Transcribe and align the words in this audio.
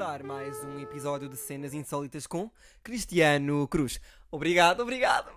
começar 0.00 0.22
mais 0.22 0.64
um 0.64 0.80
episódio 0.80 1.28
de 1.28 1.36
Cenas 1.36 1.74
Insólitas 1.74 2.26
com 2.26 2.50
Cristiano 2.82 3.68
Cruz. 3.68 4.00
Obrigado, 4.30 4.80
obrigado. 4.80 5.30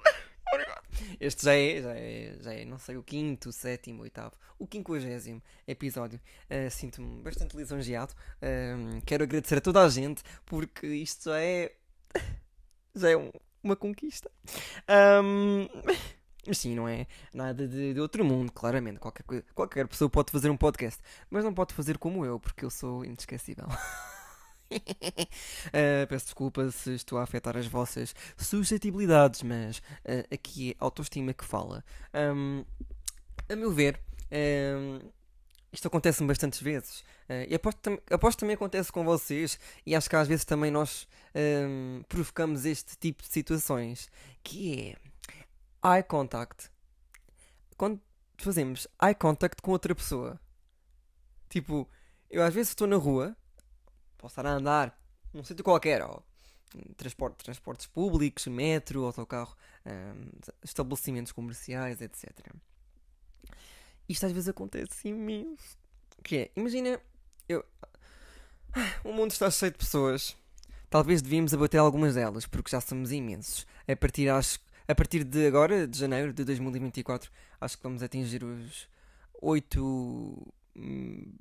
obrigado. 0.54 0.82
Este 1.20 1.44
já 1.44 1.54
é, 1.54 1.82
já 1.82 1.94
é, 1.94 2.38
já 2.40 2.54
é, 2.54 2.64
não 2.64 2.80
sei, 2.80 2.96
o 2.96 3.04
quinto, 3.04 3.52
sétimo, 3.52 4.04
oitavo, 4.04 4.32
o 4.58 4.66
quinquagésimo 4.66 5.44
episódio. 5.68 6.18
Uh, 6.50 6.72
Sinto-me 6.72 7.22
bastante 7.22 7.58
lisonjeado. 7.58 8.14
Uh, 8.38 9.02
quero 9.06 9.26
agradecer 9.26 9.58
a 9.58 9.62
toda 9.62 9.84
a 9.84 9.90
gente 9.90 10.24
porque 10.46 10.88
isto 10.88 11.26
já 11.26 11.42
é. 11.42 11.74
já 12.96 13.10
é 13.10 13.18
um, 13.18 13.32
uma 13.62 13.76
conquista. 13.76 14.32
Um, 15.22 15.68
mas 16.48 16.58
sim, 16.58 16.74
não 16.74 16.88
é 16.88 17.06
nada 17.34 17.68
de, 17.68 17.94
de, 17.94 18.00
outro 18.00 18.24
mundo, 18.24 18.50
claramente. 18.50 18.98
Qualquer, 18.98 19.44
qualquer 19.54 19.88
pessoa 19.90 20.10
pode 20.10 20.32
fazer 20.32 20.50
um 20.50 20.56
podcast, 20.56 21.02
mas 21.30 21.44
não 21.44 21.54
pode 21.54 21.74
fazer 21.74 21.98
como 21.98 22.26
eu, 22.26 22.40
porque 22.40 22.64
eu 22.64 22.70
sou 22.70 23.04
inesquecível. 23.04 23.68
uh, 24.78 26.08
peço 26.10 26.26
desculpa 26.26 26.70
se 26.72 26.96
estou 26.96 27.18
a 27.18 27.24
afetar 27.24 27.58
as 27.58 27.68
vossas 27.68 28.16
suscetibilidades, 28.38 29.44
mas 29.44 29.78
uh, 29.78 30.34
aqui 30.34 30.72
é 30.72 30.76
autoestima 30.80 31.34
que 31.34 31.46
fala. 31.46 31.84
Um, 32.14 32.64
a 33.50 33.56
meu 33.56 33.72
ver, 33.72 34.00
um, 34.32 35.00
isto 35.72 35.88
acontece-me 35.88 36.28
bastantes 36.28 36.62
vezes. 36.62 37.00
Uh, 37.30 37.50
e 37.50 37.56
aposto, 37.56 38.02
aposto 38.10 38.40
também 38.40 38.54
acontece 38.56 38.92
com 38.92 39.04
vocês. 39.04 39.60
E 39.86 39.96
acho 39.96 40.10
que 40.10 40.16
às 40.16 40.28
vezes 40.28 40.46
também 40.46 40.70
nós 40.70 41.08
um, 41.36 42.04
provocamos 42.08 42.66
este 42.66 42.96
tipo 42.98 43.24
de 43.24 43.30
situações. 43.30 44.10
Que 44.44 44.96
é 45.84 45.96
eye 45.96 46.04
contact. 46.04 46.70
Quando 47.76 48.00
fazemos 48.38 48.88
eye 49.02 49.16
contact 49.16 49.62
com 49.62 49.72
outra 49.72 49.96
pessoa. 49.96 50.40
Tipo, 51.50 51.90
eu 52.30 52.44
às 52.44 52.54
vezes 52.54 52.70
estou 52.70 52.88
na 52.88 52.96
rua, 52.96 53.36
posso 54.24 54.40
estar 54.40 54.46
a 54.46 54.54
andar 54.54 54.98
num 55.34 55.44
sítio 55.44 55.66
qualquer, 55.66 56.02
ou 56.02 56.24
transporte, 56.96 57.44
transportes 57.44 57.88
públicos, 57.88 58.48
metro, 58.48 59.04
autocarro, 59.04 59.54
um, 59.86 60.30
estabelecimentos 60.64 61.34
comerciais, 61.34 62.00
etc. 62.00 62.32
Isto 64.08 64.26
às 64.26 64.32
vezes 64.32 64.48
acontece 64.48 65.10
imenso. 65.10 65.78
Que 66.24 66.38
é, 66.38 66.52
imagina, 66.56 67.02
eu. 67.50 67.66
O 69.04 69.12
mundo 69.12 69.32
está 69.32 69.52
cheio 69.52 69.74
de 69.74 69.78
pessoas. 69.78 70.38
Talvez 70.90 71.22
devíamos 71.22 71.54
abater 71.54 71.82
algumas 71.82 72.16
delas, 72.16 72.46
porque 72.46 72.72
já 72.72 72.80
somos 72.80 73.12
imensos. 73.12 73.68
A 73.86 73.96
partir, 73.96 74.30
acho, 74.30 74.58
a 74.88 74.96
partir 74.96 75.26
de 75.26 75.46
agora, 75.46 75.86
de 75.86 76.00
janeiro 76.00 76.32
de 76.32 76.46
2024, 76.46 77.30
acho 77.60 77.78
que 77.78 77.84
vamos 77.84 78.02
atingir 78.02 78.42
os 78.42 78.88
8. 79.42 80.54
Hum, 80.78 81.34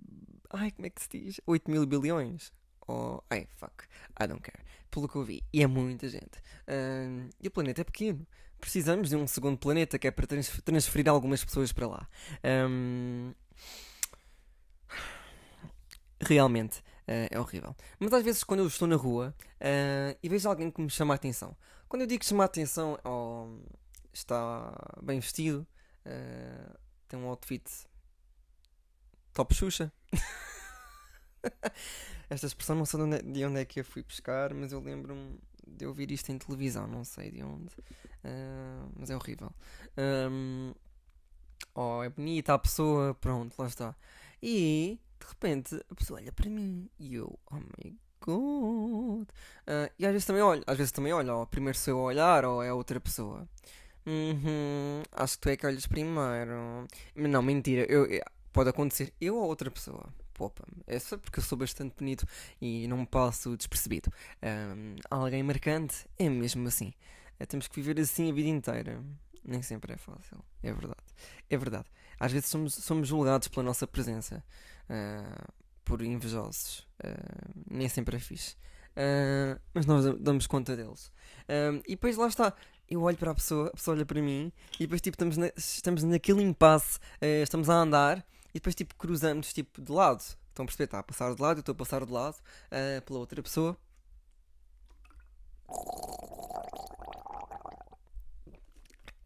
ai, 0.50 0.72
como 0.72 0.86
é 0.86 0.90
que 0.90 1.00
se 1.00 1.08
diz? 1.08 1.40
8 1.46 1.70
mil 1.70 1.86
bilhões. 1.86 2.52
Oh, 2.92 3.22
ai, 3.30 3.48
fuck. 3.56 3.84
I 4.20 4.26
don't 4.26 4.42
care. 4.42 4.62
Pelo 4.90 5.08
que 5.08 5.16
eu 5.16 5.24
vi. 5.24 5.42
E 5.50 5.62
é 5.62 5.66
muita 5.66 6.08
gente. 6.08 6.38
Uh, 6.68 7.30
e 7.40 7.48
o 7.48 7.50
planeta 7.50 7.80
é 7.80 7.84
pequeno. 7.84 8.26
Precisamos 8.60 9.08
de 9.08 9.16
um 9.16 9.26
segundo 9.26 9.56
planeta 9.56 9.98
que 9.98 10.06
é 10.06 10.10
para 10.10 10.26
transferir 10.62 11.08
algumas 11.08 11.42
pessoas 11.42 11.72
para 11.72 11.86
lá. 11.86 12.08
Um, 12.44 13.32
realmente 16.20 16.80
uh, 17.08 17.28
é 17.30 17.40
horrível. 17.40 17.74
Mas 17.98 18.12
às 18.12 18.22
vezes, 18.22 18.44
quando 18.44 18.60
eu 18.60 18.66
estou 18.66 18.86
na 18.86 18.96
rua 18.96 19.34
uh, 19.40 20.18
e 20.22 20.28
vejo 20.28 20.48
alguém 20.48 20.70
que 20.70 20.82
me 20.82 20.90
chama 20.90 21.14
a 21.14 21.16
atenção, 21.16 21.56
quando 21.88 22.02
eu 22.02 22.06
digo 22.06 22.20
que 22.20 22.26
chama 22.26 22.44
a 22.44 22.46
atenção, 22.46 22.98
oh, 23.04 23.58
está 24.12 24.72
bem 25.02 25.18
vestido, 25.18 25.66
uh, 26.06 26.78
tem 27.08 27.18
um 27.18 27.26
outfit 27.26 27.64
top 29.32 29.54
Xuxa. 29.54 29.90
Esta 32.30 32.46
expressão 32.46 32.76
não 32.76 32.84
sei 32.84 32.98
de 32.98 33.04
onde, 33.04 33.16
é, 33.16 33.22
de 33.22 33.44
onde 33.44 33.60
é 33.60 33.64
que 33.64 33.80
eu 33.80 33.84
fui 33.84 34.02
pescar, 34.02 34.54
mas 34.54 34.72
eu 34.72 34.80
lembro-me 34.80 35.38
de 35.66 35.86
ouvir 35.86 36.10
isto 36.10 36.30
em 36.30 36.38
televisão, 36.38 36.86
não 36.86 37.04
sei 37.04 37.30
de 37.30 37.42
onde, 37.42 37.74
uh, 38.24 38.92
mas 38.96 39.10
é 39.10 39.16
horrível. 39.16 39.52
Um, 40.30 40.72
oh, 41.74 42.02
é 42.02 42.08
bonita 42.08 42.54
a 42.54 42.58
pessoa, 42.58 43.14
pronto, 43.14 43.54
lá 43.58 43.66
está. 43.66 43.94
E 44.42 44.98
de 45.20 45.26
repente 45.26 45.80
a 45.90 45.94
pessoa 45.94 46.20
olha 46.20 46.32
para 46.32 46.48
mim 46.48 46.88
e 46.98 47.14
eu, 47.14 47.38
oh 47.50 47.56
my 47.56 47.96
god. 48.20 49.28
Uh, 49.28 49.92
e 49.98 50.06
às 50.06 50.12
vezes 50.12 50.24
também 50.24 50.42
olho, 50.42 50.62
às 50.66 50.76
vezes 50.76 50.92
também 50.92 51.12
olho, 51.12 51.42
oh, 51.42 51.46
primeiro 51.46 51.78
sou 51.78 51.92
eu 51.92 52.00
a 52.00 52.02
olhar 52.04 52.44
ou 52.44 52.62
é 52.62 52.72
outra 52.72 53.00
pessoa. 53.00 53.48
Uhum, 54.04 55.02
acho 55.12 55.34
que 55.34 55.40
tu 55.40 55.48
é 55.48 55.56
que 55.56 55.66
olhas 55.66 55.86
primeiro. 55.86 56.86
Não, 57.14 57.42
mentira, 57.42 57.86
eu, 57.90 58.08
pode 58.52 58.70
acontecer 58.70 59.12
eu 59.20 59.36
ou 59.36 59.44
outra 59.44 59.70
pessoa. 59.70 60.12
Poupa-me. 60.42 60.82
É 60.88 60.98
só 60.98 61.16
porque 61.16 61.38
eu 61.38 61.44
sou 61.44 61.56
bastante 61.56 61.94
bonito 61.96 62.26
e 62.60 62.88
não 62.88 62.96
me 62.96 63.06
passo 63.06 63.56
despercebido. 63.56 64.10
Um, 64.42 64.96
alguém 65.08 65.40
marcante 65.40 66.04
é 66.18 66.28
mesmo 66.28 66.66
assim. 66.66 66.92
É, 67.38 67.46
temos 67.46 67.68
que 67.68 67.80
viver 67.80 68.00
assim 68.00 68.28
a 68.28 68.34
vida 68.34 68.48
inteira. 68.48 69.00
Nem 69.44 69.62
sempre 69.62 69.92
é 69.92 69.96
fácil. 69.96 70.44
É 70.60 70.72
verdade. 70.72 71.04
É 71.48 71.56
verdade. 71.56 71.86
Às 72.18 72.32
vezes 72.32 72.48
somos, 72.48 72.74
somos 72.74 73.06
julgados 73.06 73.46
pela 73.46 73.62
nossa 73.62 73.86
presença. 73.86 74.42
Uh, 74.90 75.52
por 75.84 76.02
invejosos. 76.02 76.88
Uh, 77.04 77.62
nem 77.70 77.88
sempre 77.88 78.16
é 78.16 78.18
fixe. 78.18 78.56
Uh, 78.96 79.60
mas 79.72 79.86
nós 79.86 80.04
damos 80.18 80.48
conta 80.48 80.74
deles. 80.74 81.12
Uh, 81.42 81.80
e 81.86 81.90
depois 81.90 82.16
lá 82.16 82.26
está. 82.26 82.52
Eu 82.90 83.02
olho 83.02 83.16
para 83.16 83.30
a 83.30 83.34
pessoa, 83.36 83.68
a 83.68 83.70
pessoa 83.70 83.96
olha 83.96 84.04
para 84.04 84.20
mim 84.20 84.52
e 84.74 84.80
depois 84.80 85.00
tipo, 85.00 85.14
estamos, 85.14 85.36
na, 85.36 85.52
estamos 85.56 86.02
naquele 86.02 86.42
impasse, 86.42 86.98
uh, 86.98 87.42
estamos 87.44 87.70
a 87.70 87.74
andar 87.74 88.26
e 88.52 88.54
depois 88.54 88.74
tipo 88.74 88.94
cruzamos 88.94 89.52
tipo 89.52 89.80
de 89.80 89.90
lado. 89.90 90.20
Estão 90.20 90.64
a 90.64 90.66
perceber? 90.66 90.84
Está 90.84 90.98
a 90.98 91.02
passar 91.02 91.34
de 91.34 91.40
lado, 91.40 91.58
eu 91.58 91.60
estou 91.60 91.72
a 91.72 91.76
passar 91.76 92.04
de 92.04 92.12
lado 92.12 92.36
pela 93.06 93.18
outra 93.18 93.42
pessoa. 93.42 93.76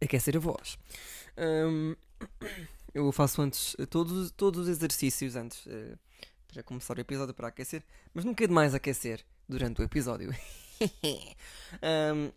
Aquecer 0.01 0.37
a 0.37 0.41
voz. 0.41 0.79
Um, 1.37 1.97
eu 2.95 3.11
faço 3.11 3.43
antes 3.43 3.77
todos, 3.91 4.31
todos 4.31 4.63
os 4.63 4.69
exercícios 4.69 5.35
antes 5.35 5.67
para 6.57 6.63
começar 6.63 6.97
o 6.97 7.01
episódio 7.01 7.35
para 7.35 7.49
aquecer, 7.49 7.85
mas 8.15 8.25
nunca 8.25 8.43
é 8.43 8.47
demais 8.47 8.75
aquecer 8.75 9.23
durante 9.47 9.81
o 9.81 9.85
episódio. 9.85 10.31
um, 11.83 12.33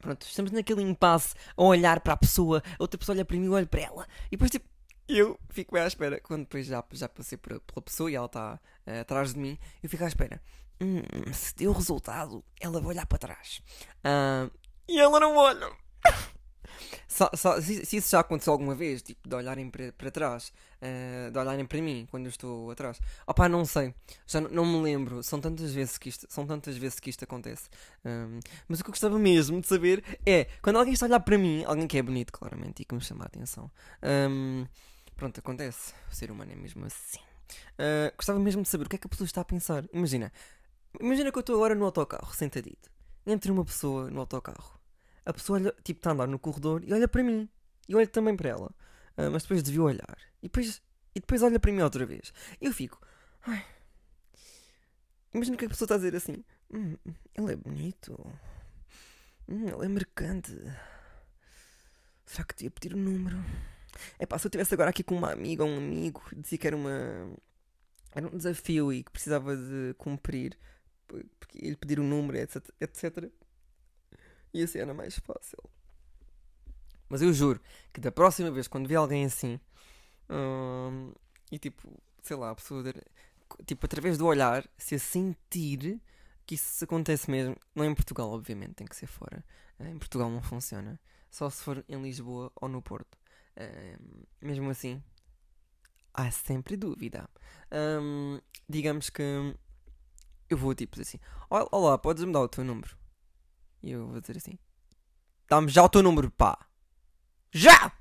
pronto, 0.00 0.26
estamos 0.26 0.50
naquele 0.50 0.82
impasse 0.82 1.34
a 1.56 1.62
olhar 1.62 2.00
para 2.00 2.14
a 2.14 2.16
pessoa, 2.16 2.60
a 2.78 2.82
outra 2.82 2.98
pessoa 2.98 3.14
olha 3.14 3.24
para 3.24 3.36
mim 3.36 3.44
e 3.44 3.48
olha 3.48 3.66
para 3.66 3.82
ela, 3.82 4.08
e 4.26 4.30
depois 4.30 4.50
tipo, 4.50 4.68
eu 5.08 5.38
fico 5.50 5.74
bem 5.74 5.82
à 5.82 5.86
espera. 5.86 6.20
Quando 6.20 6.42
depois 6.42 6.66
já, 6.66 6.82
já 6.92 7.08
passei 7.08 7.38
por, 7.38 7.60
pela 7.60 7.82
pessoa 7.82 8.10
e 8.10 8.14
ela 8.14 8.26
está 8.26 8.60
uh, 8.86 9.00
atrás 9.00 9.34
de 9.34 9.40
mim, 9.40 9.58
eu 9.82 9.88
fico 9.88 10.04
à 10.04 10.08
espera. 10.08 10.40
Hum, 10.80 11.02
se 11.32 11.54
deu 11.54 11.72
resultado, 11.72 12.44
ela 12.60 12.80
vai 12.80 12.90
olhar 12.90 13.06
para 13.06 13.18
trás. 13.18 13.62
Uh, 14.04 14.50
e 14.88 14.98
ela 14.98 15.18
não 15.20 15.36
olha. 15.36 15.70
Se, 17.08 17.24
se, 17.84 17.96
isso 17.96 18.10
já 18.10 18.20
aconteceu 18.20 18.52
alguma 18.52 18.74
vez, 18.74 19.00
tipo, 19.00 19.28
de 19.28 19.34
olharem 19.34 19.70
para, 19.70 20.10
trás, 20.10 20.52
uh, 20.82 21.30
de 21.30 21.38
olharem 21.38 21.64
para 21.64 21.80
mim 21.80 22.06
quando 22.10 22.26
eu 22.26 22.30
estou 22.30 22.70
atrás, 22.70 23.00
opá, 23.26 23.48
não 23.48 23.64
sei, 23.64 23.94
já 24.26 24.40
não, 24.40 24.66
me 24.66 24.82
lembro, 24.82 25.22
são 25.22 25.40
tantas 25.40 25.72
vezes 25.72 25.96
que 25.98 26.08
isto, 26.08 26.26
são 26.28 26.46
tantas 26.46 26.76
vezes 26.76 27.00
que 27.00 27.08
isto 27.08 27.24
acontece. 27.24 27.68
Um, 28.04 28.40
mas 28.68 28.80
o 28.80 28.84
que 28.84 28.90
eu 28.90 28.92
gostava 28.92 29.18
mesmo 29.18 29.60
de 29.60 29.66
saber 29.66 30.04
é, 30.26 30.46
quando 30.60 30.76
alguém 30.76 30.92
está 30.92 31.06
a 31.06 31.08
olhar 31.08 31.20
para 31.20 31.38
mim, 31.38 31.64
alguém 31.64 31.86
que 31.86 31.96
é 31.96 32.02
bonito, 32.02 32.32
claramente, 32.32 32.82
e 32.82 32.84
que 32.84 32.94
me 32.94 33.00
chama 33.00 33.24
a 33.24 33.26
atenção, 33.26 33.70
um, 34.02 34.66
pronto, 35.16 35.40
acontece, 35.40 35.94
o 36.10 36.14
ser 36.14 36.30
humano 36.30 36.52
é 36.52 36.56
mesmo 36.56 36.84
assim. 36.84 37.18
Uh, 37.78 38.14
gostava 38.16 38.38
mesmo 38.38 38.62
de 38.62 38.68
saber 38.68 38.86
o 38.86 38.88
que 38.88 38.96
é 38.96 38.98
que 38.98 39.06
a 39.06 39.10
pessoa 39.10 39.26
está 39.26 39.40
a 39.40 39.44
pensar. 39.44 39.84
Imagina, 39.92 40.32
imagina 41.00 41.32
que 41.32 41.38
eu 41.38 41.40
estou 41.40 41.56
agora 41.56 41.74
no 41.74 41.84
autocarro, 41.84 42.34
sentadito, 42.34 42.90
entre 43.26 43.50
uma 43.50 43.64
pessoa 43.64 44.10
no 44.10 44.20
autocarro 44.20 44.76
a 45.26 45.32
pessoa 45.32 45.58
olha, 45.58 45.74
tipo, 45.82 45.98
está 45.98 46.10
a 46.10 46.12
andar 46.12 46.28
no 46.28 46.38
corredor 46.38 46.84
e 46.84 46.92
olha 46.94 47.08
para 47.08 47.22
mim. 47.22 47.48
E 47.88 47.94
olha 47.96 48.06
também 48.06 48.36
para 48.36 48.48
ela. 48.48 48.68
Uh, 49.18 49.30
mas 49.32 49.42
depois 49.42 49.62
devia 49.62 49.82
olhar. 49.82 50.18
E 50.40 50.46
depois, 50.46 50.80
e 51.14 51.20
depois 51.20 51.42
olha 51.42 51.58
para 51.58 51.72
mim 51.72 51.82
outra 51.82 52.06
vez. 52.06 52.32
E 52.60 52.66
eu 52.66 52.72
fico. 52.72 53.00
Ai. 53.42 53.66
Imagina 55.34 55.56
que 55.56 55.64
a 55.64 55.68
pessoa 55.68 55.86
está 55.86 55.96
a 55.96 55.98
dizer 55.98 56.14
assim: 56.14 56.44
hum, 56.72 56.96
Ele 57.34 57.52
é 57.52 57.56
bonito. 57.56 58.14
Hum, 59.48 59.66
ele 59.68 59.84
é 59.84 59.88
marcante. 59.88 60.52
Será 62.24 62.44
que 62.44 62.54
devia 62.54 62.70
pedir 62.70 62.94
o 62.94 62.96
um 62.96 63.02
número? 63.02 63.36
É 64.18 64.26
pá, 64.26 64.38
se 64.38 64.46
eu 64.46 64.48
estivesse 64.48 64.74
agora 64.74 64.90
aqui 64.90 65.02
com 65.02 65.16
uma 65.16 65.32
amiga 65.32 65.64
ou 65.64 65.70
um 65.70 65.78
amigo, 65.78 66.22
dizia 66.36 66.58
que 66.58 66.66
era 66.66 66.76
uma. 66.76 67.36
Era 68.12 68.26
um 68.26 68.36
desafio 68.36 68.92
e 68.92 69.02
que 69.02 69.10
precisava 69.10 69.56
de 69.56 69.94
cumprir, 69.98 70.56
porque 71.38 71.58
ele 71.58 71.76
pedir 71.76 72.00
o 72.00 72.02
um 72.02 72.08
número, 72.08 72.38
etc, 72.38 72.64
etc 72.80 73.30
ia 74.58 74.66
ser 74.66 74.92
mais 74.94 75.18
fácil. 75.18 75.58
Mas 77.08 77.22
eu 77.22 77.32
juro 77.32 77.60
que 77.92 78.00
da 78.00 78.10
próxima 78.10 78.50
vez, 78.50 78.66
quando 78.66 78.88
vi 78.88 78.96
alguém 78.96 79.24
assim, 79.24 79.60
hum, 80.28 81.12
e 81.50 81.58
tipo, 81.58 82.00
sei 82.22 82.36
lá, 82.36 82.50
a 82.50 82.54
pessoa, 82.54 82.82
tipo, 83.64 83.86
através 83.86 84.18
do 84.18 84.26
olhar, 84.26 84.68
se 84.76 84.96
a 84.96 84.98
sentir 84.98 86.00
que 86.44 86.54
isso 86.54 86.84
acontece 86.84 87.30
mesmo, 87.30 87.56
não 87.74 87.84
em 87.84 87.94
Portugal, 87.94 88.30
obviamente, 88.30 88.74
tem 88.74 88.86
que 88.86 88.96
ser 88.96 89.06
fora. 89.06 89.44
Em 89.78 89.98
Portugal 89.98 90.30
não 90.30 90.42
funciona. 90.42 90.98
Só 91.30 91.50
se 91.50 91.62
for 91.62 91.84
em 91.88 92.02
Lisboa 92.02 92.50
ou 92.56 92.68
no 92.68 92.80
Porto. 92.80 93.18
Mesmo 94.40 94.70
assim, 94.70 95.02
há 96.12 96.30
sempre 96.30 96.76
dúvida. 96.76 97.28
Um, 97.72 98.40
digamos 98.68 99.10
que 99.10 99.22
eu 100.48 100.56
vou 100.56 100.74
tipo 100.74 101.00
assim: 101.00 101.18
Olá, 101.50 101.98
podes 101.98 102.24
me 102.24 102.32
dar 102.32 102.40
o 102.40 102.48
teu 102.48 102.64
número? 102.64 102.96
E 103.82 103.90
eu 103.92 104.06
vou 104.08 104.20
dizer 104.20 104.36
assim: 104.36 104.58
Dá-me 105.48 105.68
já 105.68 105.82
o 105.82 105.88
teu 105.88 106.02
número, 106.02 106.30
pá! 106.30 106.58
Já! 107.52 107.92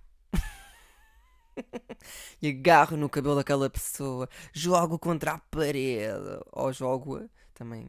e 2.41 2.49
agarro 2.49 2.97
no 2.97 3.09
cabelo 3.09 3.35
daquela 3.35 3.69
pessoa, 3.69 4.29
jogo 4.53 4.99
contra 4.99 5.33
a 5.33 5.39
parede, 5.39 6.39
ou 6.51 6.73
jogo 6.73 7.29
também 7.53 7.87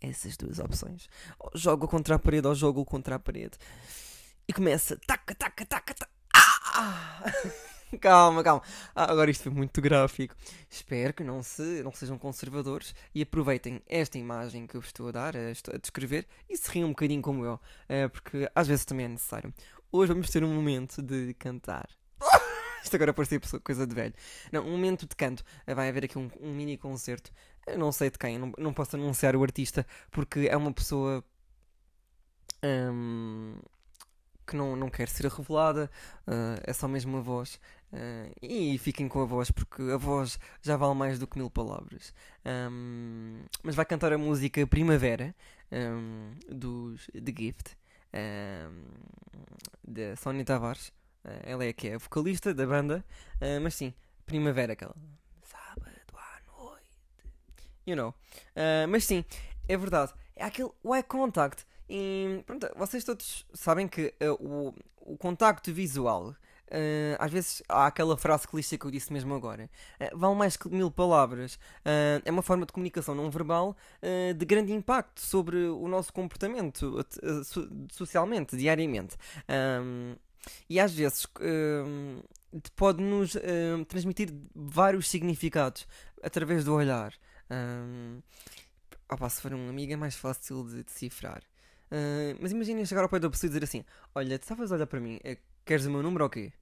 essas 0.00 0.36
duas 0.36 0.58
opções. 0.58 1.08
Jogo 1.54 1.88
contra 1.88 2.16
a 2.16 2.18
parede 2.18 2.46
ou 2.46 2.54
jogo 2.54 2.84
contra 2.84 3.16
a 3.16 3.18
parede. 3.18 3.58
E 4.46 4.52
começa 4.52 4.98
taca, 5.06 5.34
taca, 5.34 5.64
taca, 5.66 5.94
taca. 5.94 6.13
Ah! 6.76 7.22
calma, 8.00 8.42
calma. 8.42 8.62
Ah, 8.96 9.10
agora 9.12 9.30
isto 9.30 9.44
foi 9.44 9.52
muito 9.52 9.80
gráfico. 9.80 10.34
Espero 10.68 11.14
que 11.14 11.22
não, 11.22 11.40
se, 11.40 11.82
não 11.84 11.92
sejam 11.92 12.18
conservadores 12.18 12.94
e 13.14 13.22
aproveitem 13.22 13.80
esta 13.88 14.18
imagem 14.18 14.66
que 14.66 14.74
eu 14.76 14.80
estou 14.80 15.08
a 15.08 15.12
dar, 15.12 15.36
a, 15.36 15.50
a 15.50 15.78
descrever, 15.78 16.26
e 16.50 16.56
se 16.56 16.68
riam 16.72 16.86
um 16.88 16.90
bocadinho 16.90 17.22
como 17.22 17.44
eu, 17.44 17.54
uh, 17.54 18.10
porque 18.10 18.50
às 18.54 18.66
vezes 18.66 18.84
também 18.84 19.06
é 19.06 19.08
necessário. 19.08 19.54
Hoje 19.92 20.12
vamos 20.12 20.28
ter 20.30 20.42
um 20.42 20.52
momento 20.52 21.00
de 21.00 21.32
cantar. 21.34 21.88
Isto 22.82 22.96
agora 22.96 23.14
parece 23.14 23.38
coisa 23.62 23.86
de 23.86 23.94
velho. 23.94 24.14
Não, 24.50 24.66
um 24.66 24.72
momento 24.72 25.06
de 25.06 25.14
canto. 25.14 25.44
Uh, 25.64 25.76
vai 25.76 25.88
haver 25.88 26.06
aqui 26.06 26.18
um, 26.18 26.28
um 26.40 26.52
mini 26.52 26.76
concerto. 26.76 27.30
Eu 27.68 27.78
não 27.78 27.92
sei 27.92 28.10
de 28.10 28.18
quem, 28.18 28.36
não, 28.36 28.52
não 28.58 28.74
posso 28.74 28.96
anunciar 28.96 29.36
o 29.36 29.42
artista, 29.44 29.86
porque 30.10 30.48
é 30.50 30.56
uma 30.56 30.72
pessoa. 30.72 31.24
Um, 32.64 33.58
que 34.46 34.56
não, 34.56 34.76
não 34.76 34.90
quer 34.90 35.08
ser 35.08 35.26
revelada, 35.30 35.90
uh, 36.26 36.60
é 36.62 36.72
só 36.72 36.86
mesmo 36.86 37.16
a 37.16 37.20
voz. 37.20 37.60
Uh, 37.92 38.34
e 38.42 38.76
fiquem 38.78 39.08
com 39.08 39.22
a 39.22 39.24
voz, 39.24 39.50
porque 39.50 39.82
a 39.82 39.96
voz 39.96 40.38
já 40.60 40.76
vale 40.76 40.94
mais 40.94 41.18
do 41.18 41.26
que 41.26 41.38
mil 41.38 41.48
palavras. 41.48 42.12
Um, 42.44 43.40
mas 43.62 43.74
vai 43.74 43.84
cantar 43.84 44.12
a 44.12 44.18
música 44.18 44.66
Primavera 44.66 45.34
um, 45.70 46.32
dos 46.48 47.06
The 47.12 47.32
Gift, 47.36 47.76
um, 48.12 48.84
da 49.86 50.16
Sónia 50.16 50.44
Tavares. 50.44 50.88
Uh, 51.24 51.40
ela 51.44 51.64
é 51.64 51.72
que 51.72 51.88
é 51.88 51.94
a 51.94 51.98
vocalista 51.98 52.52
da 52.52 52.66
banda, 52.66 53.04
mas 53.62 53.74
sim, 53.74 53.94
Primavera, 54.26 54.72
aquela 54.72 54.94
sábado 55.42 55.90
à 56.14 56.62
noite. 56.62 56.90
You 57.86 57.96
know. 57.96 58.14
mas 58.88 59.04
sim, 59.04 59.24
é 59.68 59.76
verdade. 59.76 60.12
É 60.36 60.44
aquele 60.44 60.70
eye 60.84 61.02
contact. 61.02 61.64
E 61.88 62.42
pronto, 62.46 62.66
vocês 62.76 63.04
todos 63.04 63.46
sabem 63.52 63.86
que 63.86 64.14
o, 64.40 64.74
o 65.00 65.16
contacto 65.16 65.72
visual 65.72 66.34
Uh, 66.74 67.14
às 67.18 67.30
vezes 67.30 67.62
há 67.68 67.86
aquela 67.86 68.16
frase 68.16 68.48
clichê 68.48 68.78
que 68.78 68.84
eu 68.84 68.90
disse 68.90 69.12
mesmo 69.12 69.34
agora. 69.34 69.70
Uh, 70.00 70.18
vale 70.18 70.34
mais 70.34 70.56
que 70.56 70.68
mil 70.68 70.90
palavras. 70.90 71.54
Uh, 71.54 72.22
é 72.24 72.30
uma 72.30 72.42
forma 72.42 72.64
de 72.66 72.72
comunicação 72.72 73.14
não 73.14 73.30
verbal 73.30 73.76
de 74.36 74.44
grande 74.44 74.72
impacto 74.72 75.20
sobre 75.20 75.56
o 75.56 75.86
nosso 75.88 76.12
comportamento 76.12 77.04
socialmente, 77.90 78.56
diariamente. 78.56 79.16
Um, 79.48 80.16
e 80.68 80.78
às 80.78 80.92
vezes 80.92 81.26
pode-nos 82.76 83.36
transmitir 83.88 84.34
vários 84.54 85.08
significados 85.08 85.86
através 86.22 86.64
do 86.64 86.74
olhar. 86.74 87.14
Um, 87.50 88.20
opa, 89.10 89.28
se 89.28 89.40
for 89.40 89.54
um 89.54 89.68
amigo 89.68 89.92
é 89.92 89.96
mais 89.96 90.14
fácil 90.14 90.64
de 90.64 90.82
decifrar. 90.82 91.42
Mas 92.40 92.52
imaginem 92.52 92.84
chegar 92.84 93.02
ao 93.02 93.08
pé 93.08 93.18
da 93.18 93.30
pessoa 93.30 93.48
e 93.48 93.50
dizer 93.50 93.64
assim: 93.64 93.84
Olha, 94.14 94.38
tu 94.38 94.42
estavas 94.42 94.72
a 94.72 94.76
olhar 94.76 94.86
para 94.86 95.00
mim, 95.00 95.18
Queres 95.64 95.86
o 95.86 95.90
meu 95.90 96.02
número 96.02 96.24
ou 96.24 96.30
quê? 96.30 96.52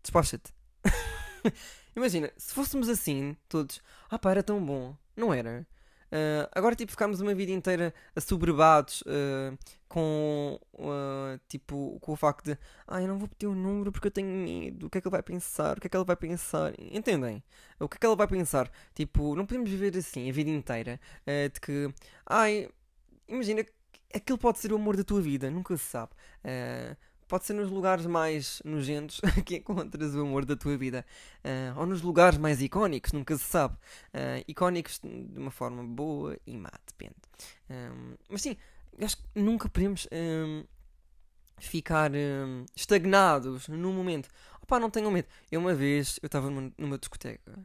Despacha-te. 0.00 0.52
Imagina, 1.96 2.32
se 2.36 2.54
fôssemos 2.54 2.88
assim, 2.88 3.36
todos, 3.48 3.82
ah 4.08 4.18
pá, 4.18 4.30
era 4.30 4.42
tão 4.44 4.64
bom. 4.64 4.96
Não 5.16 5.34
era. 5.34 5.66
Uh, 6.12 6.46
agora, 6.54 6.76
tipo, 6.76 6.92
ficámos 6.92 7.20
uma 7.20 7.34
vida 7.34 7.50
inteira 7.50 7.92
assoberbados 8.14 9.02
uh, 9.02 9.58
com, 9.88 10.60
uh, 10.74 11.40
tipo, 11.48 11.98
com 12.00 12.12
o 12.12 12.16
facto 12.16 12.44
de, 12.44 12.58
ah, 12.86 13.00
eu 13.00 13.08
não 13.08 13.18
vou 13.18 13.26
pedir 13.26 13.46
o 13.46 13.52
um 13.52 13.54
número 13.54 13.90
porque 13.90 14.06
eu 14.06 14.10
tenho 14.12 14.28
medo. 14.28 14.86
O 14.86 14.90
que 14.90 14.98
é 14.98 15.00
que 15.00 15.08
ele 15.08 15.12
vai 15.12 15.22
pensar? 15.22 15.78
O 15.78 15.80
que 15.80 15.86
é 15.88 15.90
que 15.90 15.96
ele 15.96 16.04
vai 16.04 16.16
pensar? 16.16 16.74
Entendem? 16.78 17.42
O 17.80 17.88
que 17.88 17.96
é 17.96 17.98
que 17.98 18.06
ele 18.06 18.14
vai 18.14 18.28
pensar? 18.28 18.70
Tipo, 18.94 19.34
não 19.34 19.46
podemos 19.46 19.68
viver 19.68 19.96
assim 19.96 20.28
a 20.28 20.32
vida 20.32 20.50
inteira 20.50 21.00
de 21.52 21.60
que, 21.60 21.92
ai, 22.26 22.68
imagina, 23.26 23.64
aquilo 24.14 24.38
pode 24.38 24.58
ser 24.58 24.72
o 24.72 24.76
amor 24.76 24.96
da 24.96 25.04
tua 25.04 25.20
vida, 25.20 25.50
nunca 25.50 25.76
se 25.76 25.84
sabe. 25.84 26.12
Uh, 26.44 26.96
Pode 27.32 27.46
ser 27.46 27.54
nos 27.54 27.70
lugares 27.70 28.04
mais 28.04 28.60
nojentos 28.62 29.18
que 29.46 29.56
encontras 29.56 30.14
o 30.14 30.20
amor 30.20 30.44
da 30.44 30.54
tua 30.54 30.76
vida. 30.76 31.02
Uh, 31.42 31.80
ou 31.80 31.86
nos 31.86 32.02
lugares 32.02 32.36
mais 32.36 32.60
icónicos, 32.60 33.10
nunca 33.12 33.34
se 33.38 33.44
sabe. 33.44 33.74
Uh, 34.12 34.44
icónicos 34.46 35.00
de 35.02 35.38
uma 35.38 35.50
forma 35.50 35.82
boa 35.82 36.36
e 36.46 36.54
má, 36.58 36.70
depende. 36.86 37.14
Mas 38.28 38.42
sim, 38.42 38.54
acho 39.00 39.16
que 39.16 39.22
nunca 39.34 39.66
podemos 39.66 40.06
ficar 41.58 42.12
um, 42.12 42.66
estagnados 42.76 43.66
num 43.66 43.94
momento. 43.94 44.28
Opá, 44.62 44.78
não 44.78 44.90
tenham 44.90 45.10
medo. 45.10 45.26
Eu 45.50 45.60
uma 45.60 45.72
vez, 45.72 46.18
eu 46.22 46.26
estava 46.26 46.50
numa, 46.50 46.70
numa 46.76 46.98
discoteca. 46.98 47.58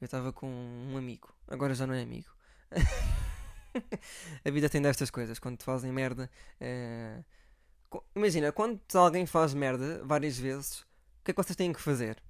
Eu 0.00 0.06
estava 0.06 0.32
com 0.32 0.48
um 0.48 0.96
amigo. 0.96 1.28
Agora 1.46 1.74
já 1.74 1.86
não 1.86 1.92
é 1.92 2.00
amigo. 2.00 2.30
a 4.44 4.50
vida 4.50 4.68
tem 4.68 4.82
destas 4.82 5.10
coisas. 5.10 5.38
Quando 5.38 5.58
te 5.58 5.64
fazem 5.64 5.92
merda... 5.92 6.30
Uh, 6.60 7.24
Imagina, 8.14 8.52
quando 8.52 8.80
alguém 8.94 9.26
faz 9.26 9.52
merda 9.52 10.00
várias 10.04 10.38
vezes, 10.38 10.80
o 10.80 11.24
que 11.24 11.32
é 11.32 11.34
que 11.34 11.42
vocês 11.42 11.56
têm 11.56 11.72
que 11.72 11.80
fazer? 11.80 12.22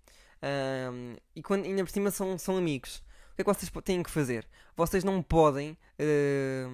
Um, 0.42 1.16
e 1.36 1.42
quando 1.42 1.66
ainda 1.66 1.84
por 1.84 1.90
cima 1.90 2.10
são, 2.10 2.38
são 2.38 2.56
amigos, 2.56 3.02
o 3.32 3.36
que 3.36 3.42
é 3.42 3.44
que 3.44 3.52
vocês 3.52 3.70
têm 3.84 4.02
que 4.02 4.10
fazer? 4.10 4.48
Vocês 4.74 5.04
não 5.04 5.22
podem 5.22 5.76
uh, 5.98 6.70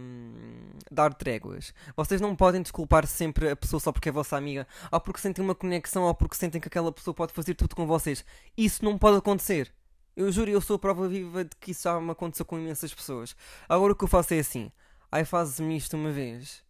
dar 0.90 1.12
tréguas. 1.14 1.74
Vocês 1.96 2.20
não 2.20 2.36
podem 2.36 2.62
desculpar 2.62 3.06
sempre 3.06 3.50
a 3.50 3.56
pessoa 3.56 3.80
só 3.80 3.90
porque 3.90 4.08
é 4.08 4.12
vossa 4.12 4.36
amiga, 4.36 4.66
ou 4.90 5.00
porque 5.00 5.20
sentem 5.20 5.44
uma 5.44 5.54
conexão, 5.54 6.04
ou 6.04 6.14
porque 6.14 6.36
sentem 6.36 6.60
que 6.60 6.68
aquela 6.68 6.92
pessoa 6.92 7.14
pode 7.14 7.32
fazer 7.32 7.54
tudo 7.54 7.74
com 7.74 7.86
vocês. 7.86 8.24
Isso 8.56 8.84
não 8.84 8.96
pode 8.96 9.18
acontecer. 9.18 9.72
Eu 10.16 10.32
juro, 10.32 10.50
eu 10.50 10.60
sou 10.60 10.76
a 10.76 10.78
prova 10.78 11.08
viva 11.08 11.44
de 11.44 11.54
que 11.56 11.72
isso 11.72 11.82
já 11.82 12.00
me 12.00 12.10
aconteceu 12.10 12.46
com 12.46 12.58
imensas 12.58 12.92
pessoas. 12.94 13.36
Agora 13.68 13.92
o 13.92 13.96
que 13.96 14.04
eu 14.04 14.08
faço 14.08 14.34
é 14.34 14.38
assim: 14.38 14.72
aí 15.12 15.24
fazes-me 15.24 15.76
isto 15.76 15.96
uma 15.96 16.10
vez. 16.10 16.64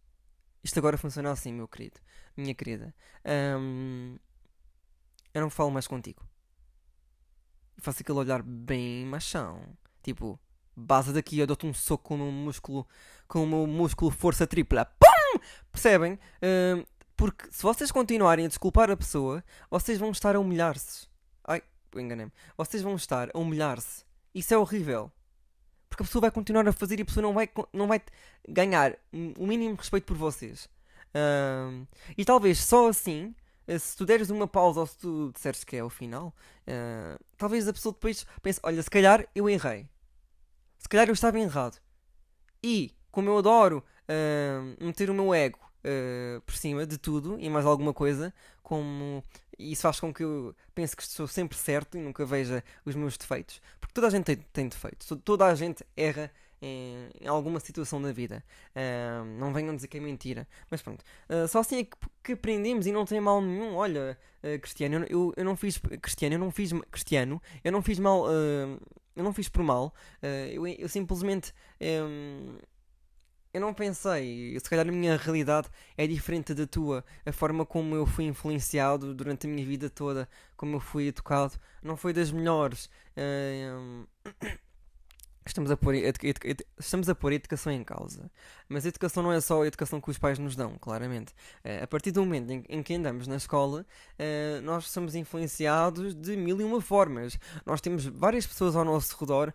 Isto 0.63 0.79
agora 0.79 0.97
funciona 0.97 1.31
assim, 1.31 1.53
meu 1.53 1.67
querido 1.67 1.99
minha 2.37 2.53
querida, 2.53 2.93
um, 3.59 4.17
eu 5.33 5.41
não 5.41 5.49
falo 5.49 5.71
mais 5.71 5.87
contigo. 5.87 6.23
Eu 7.75 7.83
faço 7.83 8.01
aquele 8.01 8.17
olhar 8.17 8.41
bem 8.43 9.05
machão. 9.05 9.61
Tipo, 10.03 10.39
base 10.75 11.11
daqui, 11.11 11.39
eu 11.39 11.47
dou-te 11.47 11.65
um 11.65 11.73
soco 11.73 12.03
com 12.03 12.15
o 12.15 12.17
meu 12.17 12.31
músculo, 12.31 12.87
com 13.27 13.43
o 13.43 13.47
meu 13.47 13.67
músculo 13.67 14.11
força 14.11 14.47
tripla. 14.47 14.85
Pum! 14.85 15.39
Percebem? 15.71 16.19
Um, 16.41 16.85
porque 17.15 17.51
se 17.51 17.63
vocês 17.63 17.91
continuarem 17.91 18.45
a 18.45 18.47
desculpar 18.47 18.89
a 18.89 18.97
pessoa, 18.97 19.43
vocês 19.69 19.97
vão 19.97 20.11
estar 20.11 20.35
a 20.35 20.39
humilhar-se. 20.39 21.07
Enganei-me. 21.99 22.31
Vocês 22.57 22.83
vão 22.83 22.95
estar 22.95 23.29
a 23.33 23.37
humilhar-se. 23.37 24.05
Isso 24.33 24.53
é 24.53 24.57
horrível. 24.57 25.11
Porque 25.89 26.03
a 26.03 26.05
pessoa 26.05 26.21
vai 26.21 26.31
continuar 26.31 26.67
a 26.67 26.73
fazer 26.73 26.99
e 26.99 27.01
a 27.01 27.05
pessoa 27.05 27.23
não 27.23 27.33
vai, 27.33 27.49
não 27.73 27.87
vai 27.87 28.01
ganhar 28.47 28.97
o 29.37 29.47
mínimo 29.47 29.75
respeito 29.75 30.05
por 30.05 30.17
vocês 30.17 30.69
e 32.17 32.25
talvez 32.25 32.59
só 32.59 32.89
assim, 32.89 33.35
eh, 33.67 33.79
se 33.79 33.95
tu 33.95 34.05
deres 34.05 34.29
uma 34.29 34.47
pausa 34.47 34.81
ou 34.81 34.87
se 34.87 34.97
tu 34.97 35.31
disseres 35.33 35.63
que 35.63 35.75
é 35.75 35.83
o 35.83 35.89
final, 35.89 36.33
uh, 36.67 37.23
talvez 37.37 37.67
a 37.67 37.73
pessoa 37.73 37.93
depois 37.93 38.25
pense: 38.41 38.59
olha, 38.63 38.81
se 38.81 38.89
calhar 38.89 39.27
eu 39.35 39.49
errei. 39.49 39.87
Se 40.77 40.87
calhar 40.87 41.07
eu 41.07 41.13
estava 41.13 41.39
errado. 41.39 41.79
E, 42.63 42.95
como 43.11 43.29
eu 43.29 43.37
adoro 43.37 43.83
uh, 44.03 44.85
meter 44.85 45.09
o 45.09 45.13
meu 45.13 45.33
ego 45.33 45.59
uh, 45.87 46.41
por 46.41 46.55
cima 46.55 46.85
de 46.85 46.97
tudo 46.97 47.37
e 47.39 47.49
mais 47.49 47.65
alguma 47.65 47.93
coisa, 47.93 48.33
como 48.61 49.23
isso 49.57 49.81
faz 49.81 49.99
com 49.99 50.13
que 50.13 50.23
eu 50.23 50.55
pense 50.75 50.95
que 50.95 51.03
estou 51.03 51.27
sempre 51.27 51.57
certo 51.57 51.97
e 51.97 52.01
nunca 52.01 52.25
veja 52.25 52.63
os 52.85 52.95
meus 52.95 53.17
defeitos. 53.17 53.61
Porque 53.79 53.93
toda 53.93 54.07
a 54.07 54.09
gente 54.09 54.25
tem, 54.25 54.35
tem 54.35 54.67
defeitos, 54.67 55.07
toda 55.23 55.45
a 55.45 55.55
gente 55.55 55.85
erra 55.95 56.31
em, 56.61 57.09
em 57.21 57.27
alguma 57.27 57.59
situação 57.59 58.01
da 58.01 58.11
vida. 58.11 58.43
Uh, 58.75 59.25
não 59.39 59.53
venham 59.53 59.75
dizer 59.75 59.87
que 59.87 59.97
é 59.97 59.99
mentira. 59.99 60.47
Mas 60.69 60.81
pronto, 60.81 61.03
uh, 61.29 61.47
só 61.47 61.59
assim 61.59 61.79
é 61.79 61.83
que, 61.83 61.97
que, 62.23 62.31
aprendemos 62.33 62.85
e 62.87 62.91
não 62.91 63.05
tem 63.05 63.19
mal 63.19 63.41
nenhum. 63.41 63.75
Olha, 63.75 64.17
uh, 64.43 64.59
Cristiano, 64.59 65.05
eu, 65.09 65.33
eu 65.35 65.45
não 65.45 65.55
fiz 65.55 65.77
Cristiano, 66.01 66.35
eu 66.35 66.39
não 66.39 66.51
fiz 66.51 66.71
Cristiano, 66.91 67.41
eu 67.63 67.71
não 67.71 67.81
fiz 67.81 67.99
mal, 67.99 68.27
eu 68.29 69.23
não 69.23 69.33
fiz 69.33 69.49
por 69.49 69.63
mal. 69.63 69.93
Eu, 70.51 70.67
eu, 70.67 70.89
simplesmente 70.89 71.53
eu 73.57 73.61
não 73.61 73.73
pensei, 73.73 74.55
se 74.59 74.69
calhar 74.69 74.87
a 74.87 74.91
minha 74.91 75.17
realidade 75.17 75.67
é 75.97 76.05
diferente 76.05 76.53
da 76.53 76.67
tua, 76.67 77.03
a 77.25 77.31
forma 77.31 77.65
como 77.65 77.95
eu 77.95 78.05
fui 78.05 78.25
influenciado 78.25 79.15
durante 79.15 79.47
a 79.47 79.49
minha 79.49 79.65
vida 79.65 79.89
toda, 79.89 80.29
como 80.55 80.75
eu 80.75 80.79
fui 80.79 81.07
educado, 81.07 81.55
não 81.81 81.97
foi 81.97 82.13
das 82.13 82.31
melhores. 82.31 82.87
Uh, 83.17 84.07
Estamos 85.47 85.71
a, 85.71 85.77
pôr, 85.77 85.95
estamos 86.77 87.09
a 87.09 87.15
pôr 87.15 87.31
a 87.31 87.35
educação 87.35 87.71
em 87.71 87.83
causa. 87.83 88.29
Mas 88.67 88.85
a 88.85 88.89
educação 88.89 89.23
não 89.23 89.31
é 89.31 89.39
só 89.39 89.63
a 89.63 89.67
educação 89.67 90.01
que 90.01 90.11
os 90.11 90.17
pais 90.17 90.37
nos 90.37 90.55
dão, 90.55 90.77
claramente. 90.77 91.31
Uh, 91.63 91.83
a 91.83 91.87
partir 91.87 92.11
do 92.11 92.19
momento 92.19 92.51
em, 92.51 92.83
que 92.83 92.93
andamos 92.93 93.27
na 93.27 93.37
escola, 93.37 93.85
uh, 94.19 94.61
nós 94.61 94.89
somos 94.89 95.15
influenciados 95.15 96.13
de 96.13 96.35
mil 96.35 96.59
e 96.59 96.63
uma 96.63 96.81
formas. 96.81 97.39
Nós 97.65 97.79
temos 97.79 98.05
várias 98.05 98.45
pessoas 98.45 98.75
ao 98.75 98.83
nosso 98.83 99.17
redor, 99.17 99.53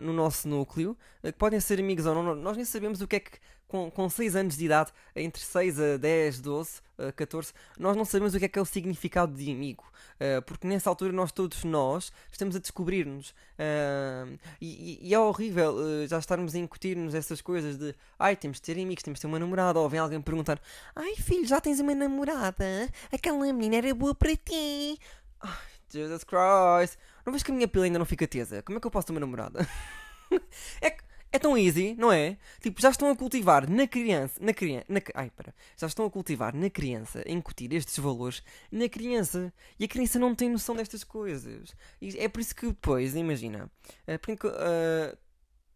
no 0.00 0.12
nosso 0.12 0.46
núcleo, 0.46 0.96
uh, 1.22 1.32
que 1.32 1.38
podem 1.38 1.58
ser 1.58 1.80
amigos 1.80 2.04
ou 2.04 2.14
não. 2.14 2.34
Nós 2.34 2.56
nem 2.56 2.64
sabemos 2.64 3.00
o 3.00 3.08
que 3.08 3.16
é 3.16 3.20
que 3.20 3.38
com, 3.72 3.90
com 3.90 4.06
6 4.06 4.36
anos 4.36 4.56
de 4.58 4.66
idade, 4.66 4.92
entre 5.16 5.40
6 5.40 5.80
a 5.80 5.96
10, 5.96 6.40
12, 6.42 6.82
a 6.98 7.10
14, 7.10 7.54
nós 7.78 7.96
não 7.96 8.04
sabemos 8.04 8.34
o 8.34 8.38
que 8.38 8.44
é 8.44 8.48
que 8.48 8.58
é 8.58 8.62
o 8.62 8.66
significado 8.66 9.34
de 9.34 9.50
amigo. 9.50 9.90
Uh, 10.20 10.42
porque 10.42 10.66
nessa 10.66 10.90
altura 10.90 11.10
nós 11.10 11.32
todos 11.32 11.64
nós 11.64 12.12
estamos 12.30 12.54
a 12.54 12.58
descobrir-nos. 12.58 13.30
Uh, 13.30 14.38
e, 14.60 15.12
é 15.12 15.18
horrível 15.18 15.74
uh, 15.74 16.06
já 16.06 16.18
estarmos 16.18 16.54
a 16.54 16.58
incutir-nos 16.58 17.14
essas 17.14 17.40
coisas 17.40 17.78
de 17.78 17.94
ai, 18.18 18.36
temos 18.36 18.58
de 18.58 18.62
ter 18.62 18.80
amigos, 18.80 19.02
temos 19.02 19.18
de 19.18 19.22
ter 19.22 19.26
uma 19.26 19.38
namorada, 19.38 19.80
ou 19.80 19.88
vem 19.88 19.98
alguém 19.98 20.20
perguntar 20.20 20.60
ai 20.94 21.16
filho, 21.16 21.46
já 21.46 21.58
tens 21.58 21.80
uma 21.80 21.94
namorada? 21.94 22.90
Aquela 23.10 23.38
menina 23.54 23.76
era 23.76 23.94
boa 23.94 24.14
para 24.14 24.36
ti. 24.36 24.98
Ai, 25.40 25.50
Jesus 25.88 26.24
Christ. 26.24 26.98
Não 27.24 27.32
vês 27.32 27.42
que 27.42 27.50
a 27.50 27.54
minha 27.54 27.66
pila 27.66 27.86
ainda 27.86 27.98
não 27.98 28.06
fica 28.06 28.28
tesa? 28.28 28.62
Como 28.62 28.76
é 28.76 28.80
que 28.80 28.86
eu 28.86 28.90
posso 28.90 29.06
ter 29.06 29.14
uma 29.14 29.20
namorada? 29.20 29.66
é 30.80 30.90
é 31.32 31.38
tão 31.38 31.56
easy, 31.56 31.94
não 31.98 32.12
é? 32.12 32.36
Tipo, 32.60 32.80
já 32.80 32.90
estão 32.90 33.08
a 33.08 33.16
cultivar 33.16 33.68
na 33.68 33.86
criança, 33.86 34.38
na 34.38 34.52
criança, 34.52 34.84
na, 34.86 35.00
ai, 35.14 35.30
para, 35.30 35.54
já 35.76 35.86
estão 35.86 36.04
a 36.04 36.10
cultivar 36.10 36.54
na 36.54 36.68
criança, 36.68 37.24
a 37.26 37.30
incutir 37.30 37.72
estes 37.72 37.98
valores 37.98 38.42
na 38.70 38.86
criança. 38.88 39.52
E 39.80 39.84
a 39.84 39.88
criança 39.88 40.18
não 40.18 40.34
tem 40.34 40.50
noção 40.50 40.76
destas 40.76 41.02
coisas. 41.02 41.74
E 42.00 42.18
é 42.18 42.28
por 42.28 42.40
isso 42.40 42.54
que 42.54 42.66
depois, 42.66 43.16
imagina, 43.16 43.70
uh, 44.06 44.46
uh, 44.46 45.18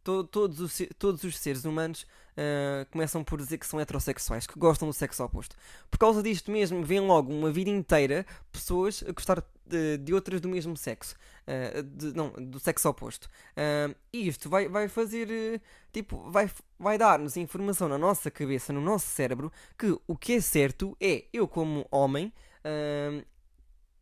to, 0.07 0.23
todos, 0.23 0.61
os, 0.61 0.83
todos 0.97 1.25
os 1.25 1.37
seres 1.37 1.65
humanos 1.65 2.03
uh, 2.03 2.89
começam 2.93 3.25
por 3.25 3.41
dizer 3.41 3.59
que 3.59 3.67
são 3.67 3.81
heterossexuais, 3.81 4.47
que 4.47 4.57
gostam 4.57 4.87
do 4.87 4.95
sexo 4.95 5.25
oposto. 5.25 5.57
Por 5.91 5.99
causa 5.99 6.23
disto 6.23 6.53
mesmo, 6.53 6.85
vêm 6.85 7.01
logo 7.01 7.33
uma 7.33 7.51
vida 7.51 7.69
inteira 7.69 8.25
pessoas 8.53 9.03
a 9.07 9.11
gostar 9.11 9.43
de, 9.67 9.99
de 9.99 10.15
outras 10.15 10.41
do 10.41 10.49
mesmo 10.49 10.77
sexo. 10.77 11.17
Uh, 11.43 11.83
de, 11.83 12.15
não, 12.15 12.31
do 12.31 12.61
sexo 12.61 12.89
oposto. 12.89 13.29
Uh, 13.57 13.97
e 14.13 14.29
isto 14.29 14.49
vai, 14.49 14.69
vai 14.69 14.87
fazer, 14.87 15.61
tipo, 15.93 16.31
vai, 16.31 16.49
vai 16.79 16.97
dar-nos 16.97 17.37
informação 17.37 17.89
na 17.89 17.99
nossa 17.99 18.31
cabeça, 18.31 18.73
no 18.73 18.81
nosso 18.81 19.07
cérebro, 19.07 19.53
que 19.77 19.99
o 20.07 20.17
que 20.17 20.35
é 20.35 20.41
certo 20.41 20.97
é 21.01 21.25
eu, 21.33 21.49
como 21.49 21.85
homem, 21.91 22.33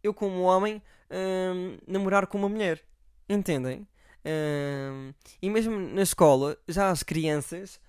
eu, 0.02 0.14
como 0.14 0.42
homem, 0.42 0.82
namorar 1.86 2.26
com 2.26 2.38
uma 2.38 2.48
mulher. 2.48 2.82
Entendem? 3.28 3.86
E 5.42 5.50
mesmo 5.50 5.78
na 5.78 6.02
escola, 6.02 6.56
já 6.66 6.90
as 6.90 7.02
crianças. 7.02 7.80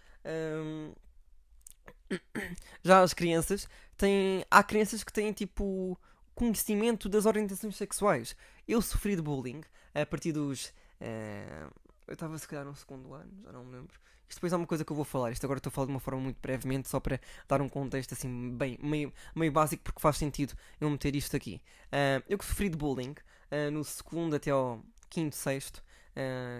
já 2.84 3.02
as 3.02 3.14
crianças 3.14 3.68
têm. 3.98 4.46
Há 4.50 4.64
crianças 4.64 5.04
que 5.04 5.14
têm 5.14 5.32
tipo 5.32 5.98
conhecimento 6.36 7.08
das 7.08 7.26
orientações 7.26 7.76
sexuais. 7.76 8.36
Eu 8.68 8.82
sofri 8.82 9.16
de 9.16 9.22
bullying 9.22 9.62
a 9.94 10.06
partir 10.06 10.34
dos. 10.34 10.68
Uh, 11.02 11.72
eu 12.08 12.14
estava 12.14 12.38
se 12.38 12.48
calhar 12.48 12.66
no 12.66 12.76
segundo 12.76 13.14
ano, 13.14 13.32
já 13.44 13.52
não 13.52 13.64
me 13.64 13.72
lembro. 13.72 13.98
Isto 14.28 14.38
depois 14.38 14.54
é 14.54 14.58
uma 14.58 14.68
coisa 14.68 14.84
que 14.84 14.92
eu 14.92 14.96
vou 14.96 15.06
falar. 15.06 15.32
Isto 15.32 15.46
agora 15.46 15.60
estou 15.60 15.70
a 15.70 15.74
falar 15.74 15.88
de 15.88 15.94
uma 15.94 16.00
forma 16.00 16.20
muito 16.20 16.38
brevemente, 16.42 16.88
só 16.88 17.00
para 17.00 17.20
dar 17.48 17.62
um 17.62 17.70
contexto 17.70 18.14
assim 18.14 18.52
bem 18.56 18.78
meio, 18.82 19.14
meio 19.36 19.52
básico, 19.52 19.84
porque 19.84 20.02
faz 20.02 20.18
sentido 20.18 20.54
eu 20.80 20.90
meter 20.90 21.16
isto 21.16 21.36
aqui. 21.36 21.62
Uh, 21.88 22.24
eu 22.28 22.38
que 22.38 22.46
sofri 22.46 22.70
de 22.70 22.78
bullying 22.78 23.12
uh, 23.52 23.72
no 23.72 23.84
segundo 23.84 24.36
até 24.36 24.52
ao 24.52 24.84
quinto, 25.10 25.36
sexto, 25.36 25.84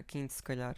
quinto 0.08 0.34
se 0.34 0.44
calhar. 0.44 0.76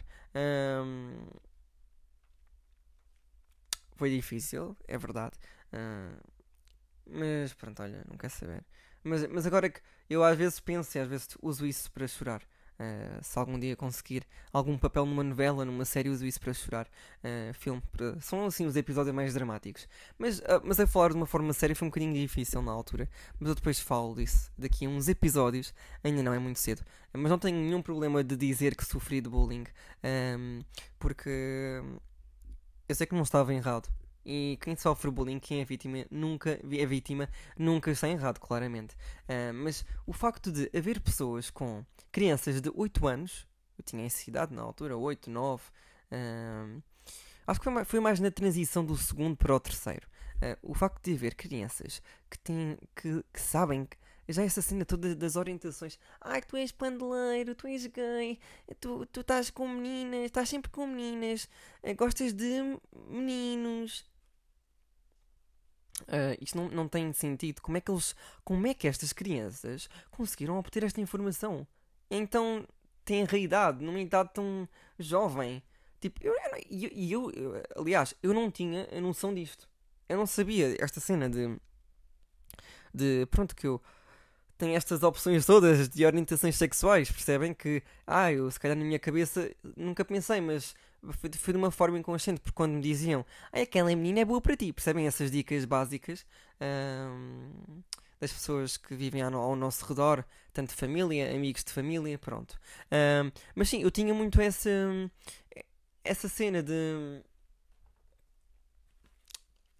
foi 3.96 4.10
difícil, 4.10 4.76
é 4.86 4.96
verdade. 4.96 5.36
mas 7.06 7.54
pronto, 7.54 7.82
olha, 7.82 8.04
não 8.08 8.16
quer 8.16 8.30
saber. 8.30 8.64
Mas, 9.02 9.26
mas 9.28 9.46
agora 9.46 9.70
que 9.70 9.80
eu 10.08 10.22
às 10.24 10.36
vezes 10.36 10.60
penso 10.60 10.96
e 10.96 11.00
às 11.00 11.08
vezes 11.08 11.28
uso 11.42 11.66
isso 11.66 11.90
para 11.92 12.06
chorar. 12.06 12.42
Uh, 12.80 13.18
se 13.22 13.36
algum 13.36 13.58
dia 13.58 13.74
conseguir 13.74 14.24
algum 14.52 14.78
papel 14.78 15.04
numa 15.04 15.24
novela, 15.24 15.64
numa 15.64 15.84
série, 15.84 16.08
uso 16.08 16.24
isso 16.24 16.40
para 16.40 16.54
chorar. 16.54 16.86
Uh, 17.24 17.52
filme, 17.54 17.82
para... 17.92 18.20
são 18.20 18.46
assim 18.46 18.66
os 18.66 18.76
episódios 18.76 19.14
mais 19.14 19.34
dramáticos. 19.34 19.88
Mas, 20.16 20.38
uh, 20.38 20.60
mas 20.62 20.78
a 20.78 20.86
falar 20.86 21.08
de 21.08 21.16
uma 21.16 21.26
forma 21.26 21.52
séria 21.52 21.74
foi 21.74 21.86
um 21.86 21.90
bocadinho 21.90 22.14
difícil 22.14 22.62
na 22.62 22.70
altura. 22.70 23.08
Mas 23.40 23.48
eu 23.48 23.54
depois 23.54 23.80
falo 23.80 24.14
disso 24.14 24.50
daqui 24.56 24.86
a 24.86 24.88
uns 24.88 25.08
episódios. 25.08 25.74
Ainda 26.04 26.22
não 26.22 26.32
é 26.32 26.38
muito 26.38 26.60
cedo. 26.60 26.82
Mas 27.12 27.30
não 27.30 27.38
tenho 27.38 27.56
nenhum 27.56 27.82
problema 27.82 28.22
de 28.22 28.36
dizer 28.36 28.76
que 28.76 28.84
sofri 28.84 29.20
de 29.20 29.28
bullying. 29.28 29.64
Um, 30.04 30.62
porque 30.98 31.82
eu 32.88 32.94
sei 32.94 33.06
que 33.06 33.14
não 33.14 33.22
estava 33.22 33.52
errado. 33.52 33.88
E 34.30 34.58
quem 34.60 34.76
sofre 34.76 35.10
bullying, 35.10 35.38
quem 35.38 35.62
é 35.62 35.64
vítima, 35.64 36.04
nunca 36.10 36.60
é 36.62 36.84
vítima, 36.84 37.30
nunca 37.56 37.90
está 37.90 38.06
errado, 38.10 38.38
claramente. 38.38 38.94
Uh, 39.24 39.54
mas 39.54 39.86
o 40.06 40.12
facto 40.12 40.52
de 40.52 40.70
haver 40.76 41.00
pessoas 41.00 41.48
com 41.48 41.82
crianças 42.12 42.60
de 42.60 42.70
8 42.74 43.06
anos, 43.06 43.46
eu 43.78 43.82
tinha 43.82 44.04
essa 44.04 44.28
idade 44.28 44.52
na 44.52 44.60
altura, 44.60 44.98
8, 44.98 45.30
9, 45.30 45.62
uh, 45.64 46.82
acho 47.46 47.58
que 47.58 47.64
foi 47.64 47.72
mais, 47.72 47.88
foi 47.88 48.00
mais, 48.00 48.20
na 48.20 48.30
transição 48.30 48.84
do 48.84 48.98
segundo 48.98 49.34
para 49.34 49.54
o 49.54 49.58
terceiro. 49.58 50.06
Uh, 50.42 50.72
o 50.72 50.74
facto 50.74 51.02
de 51.02 51.14
haver 51.14 51.34
crianças 51.34 52.02
que, 52.28 52.38
têm, 52.38 52.76
que, 52.94 53.24
que 53.32 53.40
sabem 53.40 53.86
que 53.86 53.96
já 54.28 54.42
essa 54.42 54.60
cena 54.60 54.84
toda 54.84 55.16
das 55.16 55.36
orientações. 55.36 55.98
Ai, 56.20 56.42
tu 56.42 56.54
és 56.54 56.70
pandeleiro, 56.70 57.54
tu 57.54 57.66
és 57.66 57.86
gay, 57.86 58.38
tu, 58.78 59.06
tu 59.06 59.22
estás 59.22 59.48
com 59.48 59.66
meninas, 59.66 60.26
estás 60.26 60.50
sempre 60.50 60.70
com 60.70 60.86
meninas, 60.86 61.48
gostas 61.96 62.34
de 62.34 62.78
meninos. 63.08 64.06
Uh, 66.02 66.36
isto 66.40 66.56
não, 66.56 66.68
não 66.68 66.88
tem 66.88 67.12
sentido. 67.12 67.60
Como 67.60 67.76
é 67.76 67.80
que 67.80 67.90
eles. 67.90 68.14
Como 68.44 68.66
é 68.66 68.74
que 68.74 68.86
estas 68.86 69.12
crianças 69.12 69.88
conseguiram 70.10 70.58
obter 70.58 70.84
esta 70.84 71.00
informação? 71.00 71.66
Então 72.10 72.66
têm 73.04 73.26
a 73.30 73.36
idade, 73.36 73.84
numa 73.84 74.00
idade 74.00 74.30
tão 74.34 74.68
jovem. 74.98 75.62
Tipo, 76.00 76.20
eu, 76.22 76.34
eu, 76.70 76.90
eu, 76.94 77.30
eu, 77.30 77.62
aliás, 77.76 78.14
eu 78.22 78.32
não 78.32 78.50
tinha 78.50 78.88
a 78.92 79.00
noção 79.00 79.34
disto. 79.34 79.68
Eu 80.08 80.16
não 80.16 80.26
sabia 80.26 80.76
esta 80.82 81.00
cena 81.00 81.28
de. 81.28 81.58
De. 82.94 83.26
Pronto, 83.26 83.54
que 83.54 83.66
eu 83.66 83.82
tenho 84.56 84.76
estas 84.76 85.02
opções 85.02 85.46
todas 85.46 85.88
de 85.88 86.04
orientações 86.04 86.56
sexuais, 86.56 87.10
percebem? 87.10 87.54
Que, 87.54 87.82
ah, 88.06 88.32
eu 88.32 88.50
se 88.50 88.58
calhar 88.58 88.76
na 88.76 88.84
minha 88.84 88.98
cabeça 88.98 89.50
nunca 89.76 90.04
pensei, 90.04 90.40
mas 90.40 90.74
foi, 91.12 91.52
de 91.52 91.58
uma 91.58 91.70
forma 91.70 91.98
inconsciente, 91.98 92.40
porque 92.40 92.54
quando 92.54 92.72
me 92.72 92.80
diziam 92.80 93.24
ah, 93.52 93.60
aquela 93.60 93.88
menina 93.88 94.20
é 94.20 94.24
boa 94.24 94.40
para 94.40 94.56
ti, 94.56 94.72
percebem 94.72 95.06
essas 95.06 95.30
dicas 95.30 95.64
básicas 95.64 96.26
das 98.20 98.32
pessoas 98.32 98.76
que 98.76 98.94
vivem 98.96 99.22
ao, 99.22 99.34
ao, 99.34 99.54
nosso 99.54 99.84
redor, 99.86 100.24
tanto 100.52 100.74
família, 100.74 101.32
amigos 101.34 101.62
de 101.62 101.72
família, 101.72 102.18
pronto. 102.18 102.58
mas 103.54 103.68
sim, 103.68 103.82
eu 103.82 103.90
tinha 103.90 104.12
muito 104.12 104.40
essa, 104.40 104.70
essa 106.04 106.28
cena 106.28 106.62
de. 106.62 107.22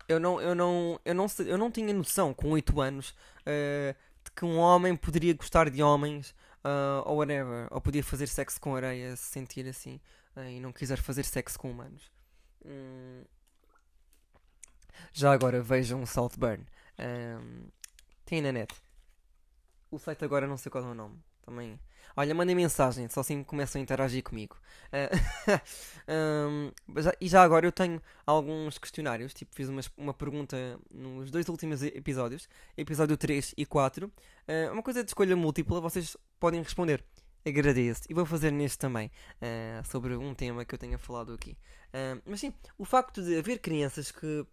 Eu 0.09 0.19
não, 0.19 0.41
eu, 0.41 0.55
não, 0.55 1.01
eu, 1.05 1.15
não, 1.15 1.27
eu 1.47 1.59
não 1.59 1.71
tinha 1.71 1.93
noção, 1.93 2.33
com 2.33 2.51
8 2.51 2.81
anos, 2.81 3.11
uh, 3.43 3.95
de 4.25 4.31
que 4.35 4.43
um 4.43 4.57
homem 4.57 4.97
poderia 4.97 5.35
gostar 5.35 5.69
de 5.69 5.83
homens 5.83 6.31
uh, 6.65 7.03
ou 7.05 7.19
whatever, 7.19 7.69
ou 7.71 7.79
podia 7.79 8.03
fazer 8.03 8.27
sexo 8.27 8.59
com 8.59 8.75
areia, 8.75 9.15
se 9.17 9.25
sentir 9.25 9.69
assim 9.69 10.01
e 10.47 10.61
não 10.61 10.73
quiser 10.73 10.99
fazer 10.99 11.25
sexo 11.25 11.59
com 11.59 11.71
humanos. 11.71 12.11
Hum. 12.65 13.25
Já 15.13 15.33
agora 15.33 15.63
vejam 15.63 16.05
Saltburn. 16.05 16.65
Um, 16.99 17.69
tem 18.25 18.43
na 18.43 18.53
net. 18.53 18.75
O 19.91 19.99
site 19.99 20.25
agora 20.25 20.47
não 20.47 20.57
sei 20.57 20.71
qual 20.71 20.85
é 20.85 20.89
o 20.89 20.95
nome. 20.95 21.19
Também. 21.43 21.81
Olha, 22.17 22.35
mandem 22.35 22.55
mensagem, 22.55 23.09
só 23.09 23.21
assim 23.21 23.43
começam 23.45 23.81
a 23.81 23.83
interagir 23.83 24.23
comigo. 24.23 24.57
Uh, 26.09 26.73
um, 26.95 27.03
já, 27.03 27.13
e 27.21 27.29
já 27.29 27.43
agora 27.43 27.67
eu 27.67 27.73
tenho 27.73 28.01
alguns 28.27 28.79
questionários. 28.79 29.35
Tipo, 29.35 29.55
fiz 29.55 29.69
uma, 29.69 29.83
uma 29.97 30.15
pergunta 30.15 30.57
nos 30.91 31.31
dois 31.31 31.47
últimos 31.51 31.83
episódios, 31.83 32.49
episódio 32.77 33.15
3 33.15 33.55
e 33.57 33.67
4. 33.67 34.07
Uh, 34.07 34.11
ah, 34.49 34.73
uma 34.73 34.83
coisa 34.83 35.05
de 35.05 35.11
escolha 35.11 35.37
múltipla, 35.37 35.81
vocês 35.83 36.17
podem 36.41 36.63
responder 36.63 37.05
agradeço. 37.49 38.03
E 38.09 38.15
vou 38.15 38.27
fazer 38.27 38.51
neste 38.51 38.79
também, 38.79 39.11
uh, 39.41 39.87
sobre 39.87 40.17
um 40.17 40.35
tema 40.35 40.65
que 40.65 40.75
eu 40.75 40.79
tenha 40.79 40.99
falado 40.99 41.33
aqui. 41.33 41.57
Uh, 41.89 42.21
mas 42.27 42.41
sim, 42.41 42.53
o 42.77 42.85
facto 42.85 43.23
de 43.23 43.39
haver 43.39 43.59
crianças 43.59 44.11
que 44.11 44.47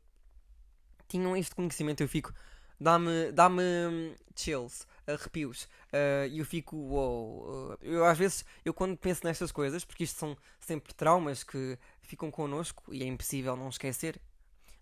tinham 1.07 1.35
este 1.35 1.55
conhecimento, 1.55 2.01
eu 2.01 2.07
fico. 2.07 2.33
dá-me 2.79 3.31
dá 3.31 3.49
chills, 4.35 4.85
arrepios. 5.07 5.63
Uh, 5.93 6.27
e 6.31 6.39
eu 6.39 6.45
fico, 6.45 6.75
wow. 6.75 7.77
Eu 7.81 8.05
às 8.05 8.17
vezes, 8.17 8.45
eu 8.63 8.73
quando 8.73 8.97
penso 8.97 9.21
nestas 9.23 9.51
coisas, 9.51 9.85
porque 9.85 10.03
isto 10.03 10.19
são 10.19 10.37
sempre 10.59 10.93
traumas 10.93 11.43
que 11.43 11.77
ficam 12.01 12.31
connosco 12.31 12.93
e 12.93 13.03
é 13.03 13.05
impossível 13.05 13.55
não 13.55 13.69
esquecer. 13.69 14.19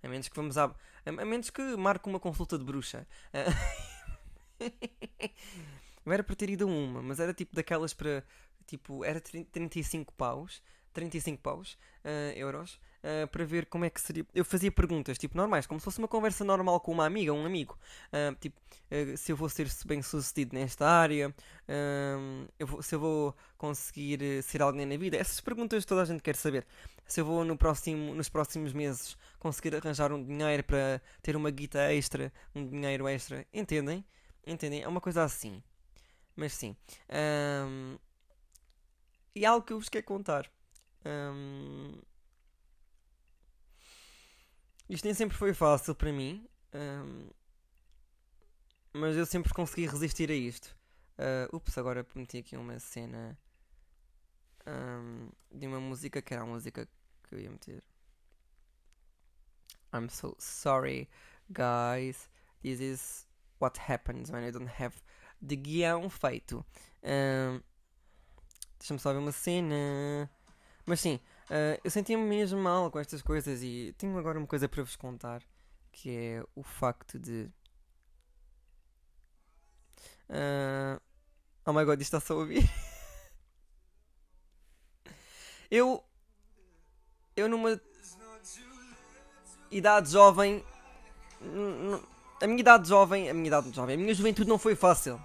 A 0.02 0.08
menos 0.08 0.28
que 0.28 0.36
vamos 0.36 0.58
a. 0.58 0.74
A 1.06 1.26
menos 1.26 1.50
que 1.50 1.62
marque 1.78 2.10
uma 2.10 2.20
consulta 2.20 2.58
de 2.58 2.64
bruxa. 2.64 3.08
Não 6.06 6.14
era 6.14 6.24
para 6.24 6.36
ter 6.36 6.50
ido 6.50 6.66
a 6.66 6.68
uma, 6.68 7.02
mas 7.02 7.20
era 7.20 7.34
tipo 7.34 7.56
daquelas 7.56 7.94
para. 7.94 8.24
Tipo, 8.66 9.04
era 9.04 9.20
35 9.20 10.14
paus 10.14 10.62
35 10.94 11.42
paus, 11.42 11.74
uh, 12.06 12.38
euros, 12.38 12.80
uh, 13.04 13.28
para 13.28 13.44
ver 13.44 13.66
como 13.66 13.84
é 13.84 13.90
que 13.90 14.00
seria. 14.00 14.26
Eu 14.34 14.46
fazia 14.46 14.72
perguntas, 14.72 15.18
tipo, 15.18 15.36
normais, 15.36 15.66
como 15.66 15.80
se 15.80 15.84
fosse 15.84 16.00
uma 16.00 16.08
conversa 16.08 16.46
normal 16.46 16.80
com 16.80 16.92
uma 16.92 17.06
amiga, 17.06 17.34
um 17.34 17.46
amigo. 17.46 17.78
Uh, 18.10 18.36
tipo, 18.40 18.62
se 19.18 19.32
eu 19.32 19.36
vou 19.36 19.50
ser 19.50 19.68
bem 19.86 20.04
sucedido 20.04 20.56
nesta 20.56 20.88
área, 20.88 21.34
eu 22.60 22.68
vou, 22.68 22.84
se 22.84 22.94
eu 22.94 23.00
vou 23.00 23.36
conseguir 23.58 24.44
ser 24.44 24.62
alguém 24.62 24.86
na 24.86 24.96
vida. 24.98 25.18
Essas 25.18 25.42
perguntas 25.42 25.84
toda 25.84 26.04
a 26.04 26.06
gente 26.06 26.22
quer 26.22 26.36
saber. 26.36 26.64
Se 27.08 27.20
eu 27.20 27.26
vou 27.26 27.44
no 27.44 27.58
próximo, 27.58 28.14
nos 28.14 28.30
próximos 28.30 28.72
meses 28.72 29.18
conseguir 29.40 29.76
arranjar 29.76 30.12
um 30.12 30.24
dinheiro 30.24 30.64
para 30.64 31.02
ter 31.24 31.36
uma 31.36 31.50
guita 31.50 31.92
extra, 31.92 32.32
um 32.54 32.68
dinheiro 32.68 33.08
extra. 33.08 33.48
Entendem? 33.52 34.06
Entendem? 34.46 34.84
É 34.84 34.88
uma 34.88 35.02
coisa 35.02 35.24
assim. 35.24 35.64
Mas 36.36 36.54
sim. 36.54 36.76
Um, 37.10 37.98
e 39.36 39.46
algo 39.46 39.66
que 39.66 39.74
eu 39.74 39.80
vos 39.80 39.90
quero 39.90 40.06
contar. 40.06 40.50
Um, 41.06 42.00
isto 44.90 45.06
nem 45.06 45.14
sempre 45.14 45.38
foi 45.38 45.54
fácil 45.54 45.96
para 45.96 46.12
mim. 46.12 46.48
Um, 46.74 47.30
mas 48.94 49.16
eu 49.16 49.26
sempre 49.26 49.54
consegui 49.54 49.88
resistir 49.88 50.30
a 50.30 50.36
isto. 50.36 50.76
Uh, 51.18 51.56
ups, 51.56 51.78
agora 51.78 52.04
prometi 52.04 52.40
aqui 52.40 52.56
uma 52.56 52.80
cena 52.80 53.38
um, 54.68 55.30
de 55.52 55.68
uma 55.68 55.80
música 55.80 56.22
que 56.22 56.34
era 56.34 56.44
a 56.44 56.46
música 56.46 56.88
que 57.24 57.36
eu 57.36 57.40
ia 57.40 57.50
meter. 57.50 57.84
I'm 59.94 60.10
so 60.10 60.36
sorry, 60.40 61.08
guys. 61.52 62.30
This 62.62 62.80
is 62.80 63.28
what 63.60 63.80
happens 63.80 64.32
when 64.32 64.44
I 64.44 64.52
don't 64.52 64.70
have 64.80 64.96
the 65.46 65.56
guião 65.56 66.10
feito. 66.10 66.66
Um, 67.04 67.62
Deixa-me 68.80 69.00
só 69.00 69.14
ver 69.14 69.20
uma 69.20 69.32
cena. 69.32 70.30
Mas 70.86 71.00
sim, 71.00 71.16
uh, 71.50 71.80
eu 71.84 71.90
sentia-me 71.90 72.24
mesmo 72.24 72.60
mal 72.60 72.92
com 72.92 73.00
estas 73.00 73.22
coisas 73.22 73.64
e 73.64 73.96
tenho 73.98 74.18
agora 74.18 74.38
uma 74.38 74.48
coisa 74.48 74.68
para 74.68 74.84
vos 74.84 74.98
contar 74.98 75.42
que 75.94 76.10
é 76.10 76.44
o 76.56 76.64
facto 76.64 77.18
de. 77.18 77.50
Uh, 80.28 81.00
oh 81.66 81.72
my 81.72 81.86
god, 81.86 82.02
isto 82.02 82.18
está-se 82.18 82.32
a 82.32 82.36
ouvir. 82.36 82.64
eu. 85.72 86.04
Eu 87.36 87.48
numa 87.48 87.80
idade 89.72 90.12
jovem. 90.12 90.64
A 92.42 92.48
minha 92.48 92.60
idade 92.60 92.90
jovem. 92.90 93.30
A 93.30 93.34
minha 93.34 93.48
idade 93.48 93.72
jovem. 93.72 93.96
A 93.96 93.98
minha 93.98 94.14
juventude 94.14 94.50
não 94.50 94.58
foi 94.58 94.76
fácil. 94.76 95.22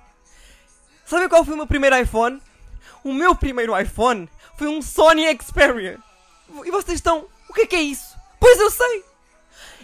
Sabe 1.08 1.26
qual 1.26 1.42
foi 1.42 1.54
o 1.54 1.56
meu 1.56 1.66
primeiro 1.66 1.98
iPhone? 1.98 2.38
O 3.02 3.14
meu 3.14 3.34
primeiro 3.34 3.74
iPhone 3.80 4.28
foi 4.58 4.68
um 4.68 4.82
Sony 4.82 5.24
Xperia. 5.40 5.98
E 6.66 6.70
vocês 6.70 6.98
estão. 6.98 7.26
O 7.48 7.54
que 7.54 7.62
é 7.62 7.66
que 7.66 7.76
é 7.76 7.80
isso? 7.80 8.14
Pois 8.38 8.60
eu 8.60 8.70
sei! 8.70 9.04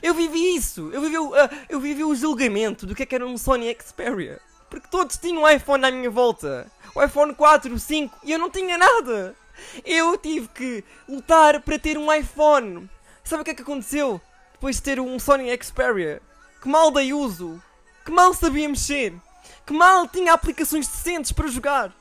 Eu 0.02 0.12
vivi 0.12 0.54
isso! 0.54 0.90
Eu 0.93 1.00
vivi, 1.00 1.16
uh, 1.16 1.33
eu 1.71 1.81
vivi 1.81 2.04
o 2.04 2.14
julgamento 2.14 2.85
do 2.85 2.95
que 2.95 3.04
é 3.04 3.07
que 3.07 3.14
era 3.14 3.26
um 3.26 3.38
Sony 3.38 3.75
Xperia. 3.75 4.38
Porque 4.69 4.87
todos 4.90 5.16
tinham 5.16 5.45
um 5.45 5.49
iPhone 5.49 5.87
à 5.87 5.90
minha 5.90 6.11
volta. 6.11 6.71
O 6.95 7.02
iPhone 7.02 7.35
4, 7.35 7.73
o 7.73 7.78
5 7.78 8.19
e 8.23 8.31
eu 8.31 8.38
não 8.38 8.50
tinha 8.50 8.76
nada. 8.76 9.35
Eu 9.83 10.19
tive 10.19 10.49
que 10.49 10.85
lutar 11.09 11.62
para 11.62 11.78
ter 11.78 11.97
um 11.97 12.12
iPhone. 12.12 12.87
Sabe 13.25 13.40
o 13.40 13.45
que 13.47 13.52
é 13.52 13.54
que 13.54 13.62
aconteceu? 13.62 14.21
Depois 14.52 14.76
de 14.76 14.83
ter 14.83 15.00
um 15.00 15.19
Sony 15.19 15.49
Xperia. 15.57 16.21
Que 16.61 16.69
mal 16.69 16.90
dei 16.90 17.14
uso. 17.14 17.62
Que 18.04 18.11
mal 18.11 18.35
sabia 18.35 18.69
mexer. 18.69 19.14
Que 19.66 19.73
mal 19.73 20.06
tinha 20.06 20.33
aplicações 20.33 20.87
decentes 20.87 21.33
para 21.33 21.49
jogar. 21.49 21.92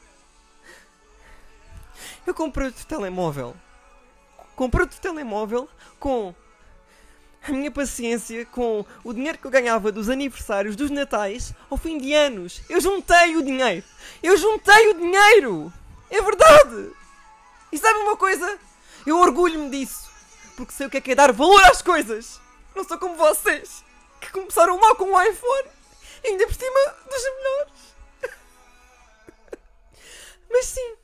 Eu 2.26 2.34
comprei 2.34 2.68
outro 2.68 2.86
telemóvel. 2.86 3.56
Comprei 4.56 4.84
outro 4.84 5.00
telemóvel 5.00 5.70
com 6.00 6.34
a 7.46 7.52
minha 7.52 7.72
paciência, 7.72 8.46
com 8.46 8.86
o 9.04 9.14
dinheiro 9.14 9.38
que 9.38 9.46
eu 9.46 9.52
ganhava 9.52 9.92
dos 9.92 10.10
aniversários, 10.10 10.76
dos 10.76 10.90
natais, 10.90 11.54
ao 11.70 11.78
fim 11.78 11.98
de 11.98 12.14
anos. 12.14 12.62
Eu 12.70 12.80
juntei 12.80 13.36
o 13.36 13.44
dinheiro. 13.44 13.86
Eu 14.22 14.38
juntei 14.38 14.90
o 14.92 14.94
dinheiro. 14.94 15.74
É 16.10 16.22
verdade. 16.22 16.92
E 17.72 17.78
sabe 17.78 18.00
uma 18.00 18.16
coisa? 18.16 18.58
Eu 19.06 19.18
orgulho-me 19.18 19.70
disso. 19.70 20.10
Porque 20.56 20.72
sei 20.72 20.88
o 20.88 20.90
que 20.90 20.98
é 20.98 21.02
que 21.02 21.12
é 21.12 21.16
dar 21.16 21.32
valor 21.34 21.62
às 21.66 21.82
coisas. 21.82 22.40
Não 22.76 22.84
sou 22.84 22.98
como 22.98 23.16
vocês, 23.16 23.84
que 24.22 24.32
começaram 24.32 24.80
mal 24.80 24.96
com 24.96 25.06
o 25.06 25.22
iPhone. 25.22 25.70
Ainda 26.24 26.48
por 26.48 26.56
cima 26.56 26.96
dos 27.10 27.24
melhores. 27.24 27.94
Mas 30.50 30.66
sim, 30.66 30.96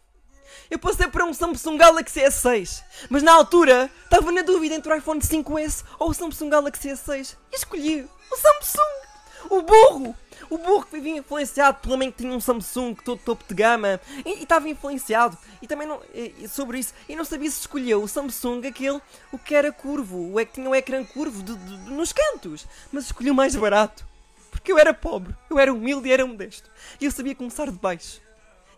eu 0.70 0.78
passei 0.78 1.08
para 1.08 1.26
um 1.26 1.34
Samsung 1.34 1.78
Galaxy 1.78 2.20
S6. 2.22 2.84
Mas 3.10 3.24
na 3.24 3.34
altura 3.34 3.90
estava 4.04 4.32
na 4.32 4.44
dúvida 4.44 4.76
entre 4.76 4.94
o 4.94 4.96
iPhone 4.96 5.20
5S 5.20 5.84
ou 5.98 6.12
o 6.12 6.14
Samsung 6.14 6.50
Galaxy 6.50 6.90
S6. 6.90 7.36
E 7.52 7.56
escolhi 7.56 8.08
o 8.32 8.36
Samsung. 8.38 9.10
O 9.50 9.62
burro! 9.64 10.16
O 10.50 10.58
burro 10.58 10.86
que 10.86 10.92
vivia 10.92 11.18
influenciado 11.18 11.80
pela 11.80 11.98
mãe 11.98 12.12
que 12.12 12.20
tinha 12.20 12.34
um 12.34 12.40
Samsung 12.40 12.96
todo 12.96 13.20
topo 13.20 13.44
de 13.48 13.54
gama 13.54 14.00
e 14.26 14.44
estava 14.44 14.70
influenciado 14.70 15.38
e 15.62 15.68
também 15.68 15.88
não, 15.88 16.02
e, 16.14 16.48
sobre 16.48 16.80
isso 16.80 16.94
e 17.08 17.16
não 17.16 17.26
sabia 17.26 17.50
se 17.52 17.60
escolheu 17.60 18.02
o 18.02 18.08
Samsung 18.08 18.66
aquele 18.66 19.00
o 19.32 19.38
que 19.38 19.54
era 19.54 19.72
curvo, 19.72 20.34
o 20.34 20.40
é 20.40 20.46
que 20.46 20.54
tinha 20.54 20.68
um 20.68 20.74
ecrã 20.74 21.04
curvo 21.04 21.44
de, 21.44 21.56
de, 21.56 21.78
de, 21.78 21.92
nos 21.92 22.12
cantos, 22.12 22.66
mas 22.92 23.06
escolheu 23.06 23.34
mais 23.34 23.56
barato 23.56 24.09
porque 24.60 24.74
eu 24.74 24.78
era 24.78 24.94
pobre, 24.94 25.34
eu 25.50 25.58
era 25.58 25.74
humilde 25.74 26.10
e 26.10 26.12
era 26.12 26.26
modesto 26.26 26.70
e 27.00 27.06
eu 27.06 27.12
sabia 27.12 27.34
começar 27.34 27.66
de 27.72 27.80
baixo 27.80 28.22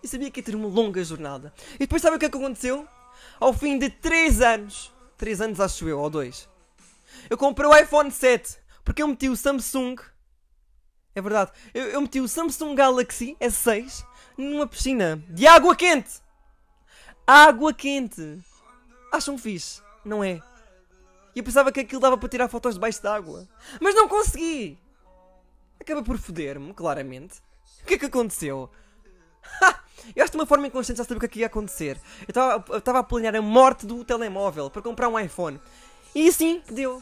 e 0.04 0.08
sabia 0.08 0.30
que 0.30 0.39
ia 0.39 0.44
ter 0.44 0.56
uma 0.56 0.67
longa 0.67 1.04
jornada. 1.04 1.52
E 1.76 1.80
depois 1.80 2.02
sabe 2.02 2.15
o 2.15 2.20
que 2.20 2.26
é 2.26 2.30
que 2.30 2.38
aconteceu? 2.38 2.88
Ao 3.39 3.52
fim 3.52 3.80
de 3.80 3.89
3 3.89 4.41
anos, 4.41 4.94
3 5.17 5.41
anos 5.41 5.60
acho 5.60 5.88
eu, 5.88 6.00
ou 6.00 6.10
2, 6.10 6.48
eu 7.30 7.38
comprei 7.38 7.67
o 7.67 7.76
iPhone 7.76 8.12
7 8.12 8.58
porque 8.84 9.02
eu 9.02 9.08
meti 9.08 9.28
o 9.28 9.36
Samsung. 9.36 9.96
É 11.15 11.22
verdade, 11.22 11.52
eu, 11.74 11.86
eu 11.88 12.02
meti 12.02 12.20
o 12.20 12.28
Samsung 12.28 12.76
Galaxy 12.76 13.36
S6 13.39 14.06
numa 14.38 14.67
piscina 14.67 15.24
de 15.30 15.48
água 15.48 15.76
quente. 15.76 16.22
Água 17.26 17.74
quente. 17.74 18.39
Acham 19.12 19.36
fixe? 19.36 19.82
Não 20.06 20.24
é? 20.24 20.41
E 21.36 21.39
eu 21.39 21.44
pensava 21.44 21.72
que 21.72 21.80
aquilo 21.80 22.02
dava 22.02 22.17
para 22.17 22.30
tirar 22.30 22.48
fotos 22.48 22.76
debaixo 22.76 23.02
d'água. 23.02 23.48
Mas 23.80 23.96
não 23.96 24.08
consegui! 24.08 24.78
Acaba 25.82 26.04
por 26.04 26.20
foder-me, 26.20 26.76
claramente. 26.76 27.39
O 27.82 27.86
que 27.88 27.96
é 27.96 27.98
que 27.98 28.06
aconteceu? 28.06 28.70
Eu 30.15 30.24
acho 30.24 30.32
de 30.32 30.38
uma 30.38 30.46
forma 30.46 30.67
inconsciente 30.67 31.00
já 31.00 31.04
sabia 31.04 31.17
o 31.17 31.20
que, 31.20 31.26
é 31.26 31.30
que 31.30 31.39
ia 31.39 31.48
acontecer. 31.48 32.00
Eu 32.22 32.78
estava 32.78 33.00
a 33.00 33.04
planear 33.04 33.36
a 33.36 33.41
morte 33.41 33.88
do 33.88 34.06
telemóvel 34.06 34.70
para 34.70 34.84
comprar 34.84 35.10
um 35.10 35.20
iPhone. 35.20 35.60
E 36.13 36.28
assim 36.28 36.62
deu. 36.70 37.02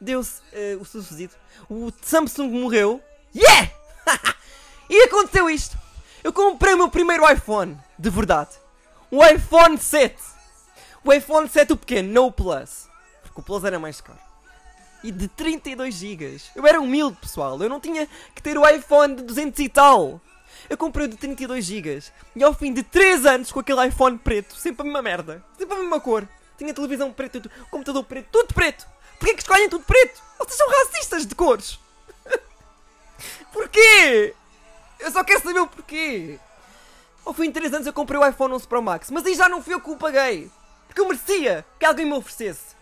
Deu-se 0.00 0.40
uh, 0.40 0.80
o 0.80 0.84
sucedido. 0.86 1.34
O 1.68 1.92
Samsung 2.00 2.48
morreu. 2.48 3.02
Yeah! 3.36 3.70
e 4.88 5.02
aconteceu 5.02 5.50
isto. 5.50 5.76
Eu 6.24 6.32
comprei 6.32 6.72
o 6.72 6.78
meu 6.78 6.88
primeiro 6.88 7.30
iPhone. 7.30 7.76
De 7.98 8.08
verdade. 8.08 8.52
O 9.10 9.22
iPhone 9.22 9.76
7. 9.76 10.16
O 11.04 11.12
iPhone 11.12 11.46
7 11.46 11.74
o 11.74 11.76
pequeno, 11.76 12.10
não 12.10 12.26
o 12.28 12.32
Plus. 12.32 12.88
Porque 13.22 13.40
o 13.40 13.44
Plus 13.44 13.64
era 13.64 13.78
mais 13.78 14.00
caro. 14.00 14.29
E 15.02 15.10
de 15.10 15.28
32 15.28 15.94
GB. 15.94 16.40
Eu 16.54 16.66
era 16.66 16.80
humilde, 16.80 17.16
pessoal. 17.20 17.60
Eu 17.62 17.68
não 17.68 17.80
tinha 17.80 18.06
que 18.34 18.42
ter 18.42 18.58
o 18.58 18.68
iPhone 18.68 19.16
de 19.16 19.22
200 19.22 19.58
e 19.60 19.68
tal. 19.68 20.20
Eu 20.68 20.76
comprei 20.76 21.06
o 21.06 21.08
de 21.08 21.16
32 21.16 21.64
GB 21.64 22.02
e 22.36 22.44
ao 22.44 22.54
fim 22.54 22.72
de 22.72 22.82
3 22.82 23.26
anos 23.26 23.50
com 23.50 23.60
aquele 23.60 23.86
iPhone 23.86 24.18
preto, 24.18 24.54
sempre 24.54 24.82
a 24.82 24.84
mesma 24.84 25.02
merda, 25.02 25.44
sempre 25.58 25.74
a 25.74 25.78
mesma 25.80 26.00
cor. 26.00 26.28
Tinha 26.58 26.74
televisão 26.74 27.12
preta, 27.12 27.40
computador 27.70 28.04
preto, 28.04 28.28
tudo 28.30 28.52
preto. 28.52 28.86
Porquê 29.18 29.34
que 29.34 29.40
escolhem 29.40 29.68
tudo 29.68 29.84
preto? 29.84 30.22
Vocês 30.38 30.56
são 30.56 30.68
racistas 30.68 31.26
de 31.26 31.34
cores. 31.34 31.78
porquê? 33.52 34.34
Eu 34.98 35.10
só 35.10 35.24
quero 35.24 35.42
saber 35.42 35.60
o 35.60 35.66
porquê. 35.66 36.38
Ao 37.24 37.34
fim 37.34 37.46
de 37.46 37.52
3 37.52 37.74
anos 37.74 37.86
eu 37.86 37.92
comprei 37.92 38.20
o 38.20 38.26
iPhone 38.26 38.54
11 38.54 38.68
Pro 38.68 38.82
Max, 38.82 39.10
mas 39.10 39.24
aí 39.26 39.34
já 39.34 39.48
não 39.48 39.62
fui 39.62 39.74
eu 39.74 39.80
que 39.80 39.90
o 39.90 39.96
paguei. 39.96 40.50
Porque 40.86 41.00
eu 41.00 41.06
merecia 41.06 41.64
que 41.78 41.84
alguém 41.84 42.06
me 42.06 42.12
oferecesse. 42.12 42.76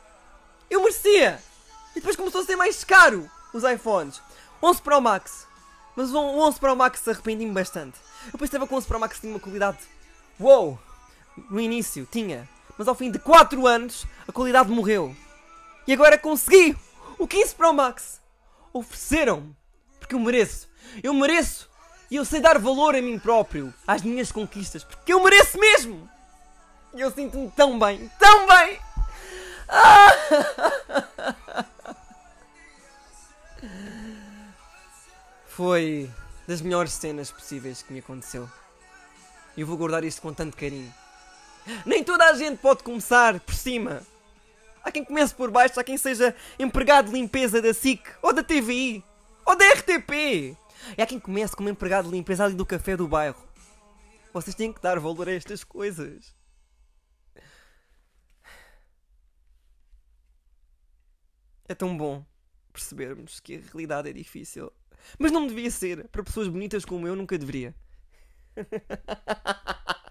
Eu 0.70 0.80
merecia. 0.80 1.42
E 1.92 2.00
depois 2.00 2.16
começou 2.16 2.40
a 2.40 2.44
ser 2.44 2.56
mais 2.56 2.84
caro 2.84 3.30
os 3.52 3.64
iPhones. 3.64 4.20
11 4.62 4.82
Pro 4.82 5.00
Max, 5.00 5.46
mas 5.94 6.12
o 6.12 6.18
11 6.18 6.58
Pro 6.58 6.76
Max 6.76 7.06
arrependi-me 7.08 7.52
bastante. 7.52 7.98
Eu 8.32 8.38
pensava 8.38 8.66
que 8.66 8.74
o 8.74 8.76
11 8.76 8.86
Pro 8.86 9.00
Max 9.00 9.18
tinha 9.20 9.32
uma 9.32 9.40
qualidade. 9.40 9.78
Uou! 10.38 10.78
No 11.50 11.60
início 11.60 12.06
tinha. 12.10 12.48
Mas 12.76 12.88
ao 12.88 12.94
fim 12.94 13.10
de 13.10 13.18
4 13.18 13.66
anos 13.66 14.06
a 14.26 14.32
qualidade 14.32 14.70
morreu. 14.70 15.14
E 15.86 15.92
agora 15.92 16.18
consegui! 16.18 16.76
O 17.18 17.26
15 17.26 17.54
Pro 17.54 17.72
Max! 17.72 18.20
Ofereceram-me! 18.72 19.56
Porque 19.98 20.14
eu 20.14 20.20
mereço! 20.20 20.68
Eu 21.02 21.14
mereço! 21.14 21.68
E 22.10 22.16
eu 22.16 22.24
sei 22.24 22.40
dar 22.40 22.58
valor 22.58 22.94
a 22.94 23.02
mim 23.02 23.18
próprio, 23.18 23.74
às 23.86 24.02
minhas 24.02 24.32
conquistas, 24.32 24.82
porque 24.84 25.12
eu 25.12 25.22
mereço 25.22 25.58
mesmo! 25.58 26.08
E 26.94 27.00
eu 27.00 27.10
sinto-me 27.10 27.50
tão 27.50 27.78
bem, 27.78 28.10
tão 28.18 28.46
bem! 28.46 28.78
Ah! 29.68 30.08
Foi 35.46 36.10
das 36.46 36.60
melhores 36.60 36.92
cenas 36.92 37.30
possíveis 37.30 37.82
que 37.82 37.92
me 37.92 37.98
aconteceu. 37.98 38.48
E 39.56 39.60
eu 39.60 39.66
vou 39.66 39.76
guardar 39.76 40.04
isto 40.04 40.22
com 40.22 40.32
tanto 40.32 40.56
carinho. 40.56 40.92
Nem 41.84 42.04
toda 42.04 42.24
a 42.24 42.34
gente 42.34 42.58
pode 42.58 42.82
começar 42.82 43.40
por 43.40 43.54
cima. 43.54 44.02
Há 44.82 44.92
quem 44.92 45.04
comece 45.04 45.34
por 45.34 45.50
baixo, 45.50 45.78
há 45.78 45.84
quem 45.84 45.98
seja 45.98 46.34
empregado 46.58 47.06
de 47.06 47.12
limpeza 47.12 47.60
da 47.60 47.74
SIC, 47.74 48.00
ou 48.22 48.32
da 48.32 48.42
TVI, 48.42 49.04
ou 49.44 49.56
da 49.56 49.64
RTP. 49.72 50.56
E 50.96 51.02
há 51.02 51.06
quem 51.06 51.18
comece 51.18 51.56
como 51.56 51.68
empregado 51.68 52.06
de 52.06 52.12
limpeza 52.12 52.44
ali 52.44 52.54
do 52.54 52.64
café 52.64 52.96
do 52.96 53.08
bairro. 53.08 53.42
Vocês 54.32 54.54
têm 54.54 54.72
que 54.72 54.80
dar 54.80 54.98
valor 54.98 55.28
a 55.28 55.32
estas 55.32 55.64
coisas. 55.64 56.34
É 61.68 61.74
tão 61.74 61.96
bom 61.96 62.24
percebermos 62.78 63.40
que 63.40 63.56
a 63.56 63.60
realidade 63.60 64.08
é 64.08 64.12
difícil. 64.12 64.72
Mas 65.18 65.32
não 65.32 65.46
devia 65.46 65.70
ser. 65.70 66.08
Para 66.08 66.22
pessoas 66.22 66.48
bonitas 66.48 66.84
como 66.84 67.06
eu, 67.06 67.16
nunca 67.16 67.36
deveria. 67.36 67.74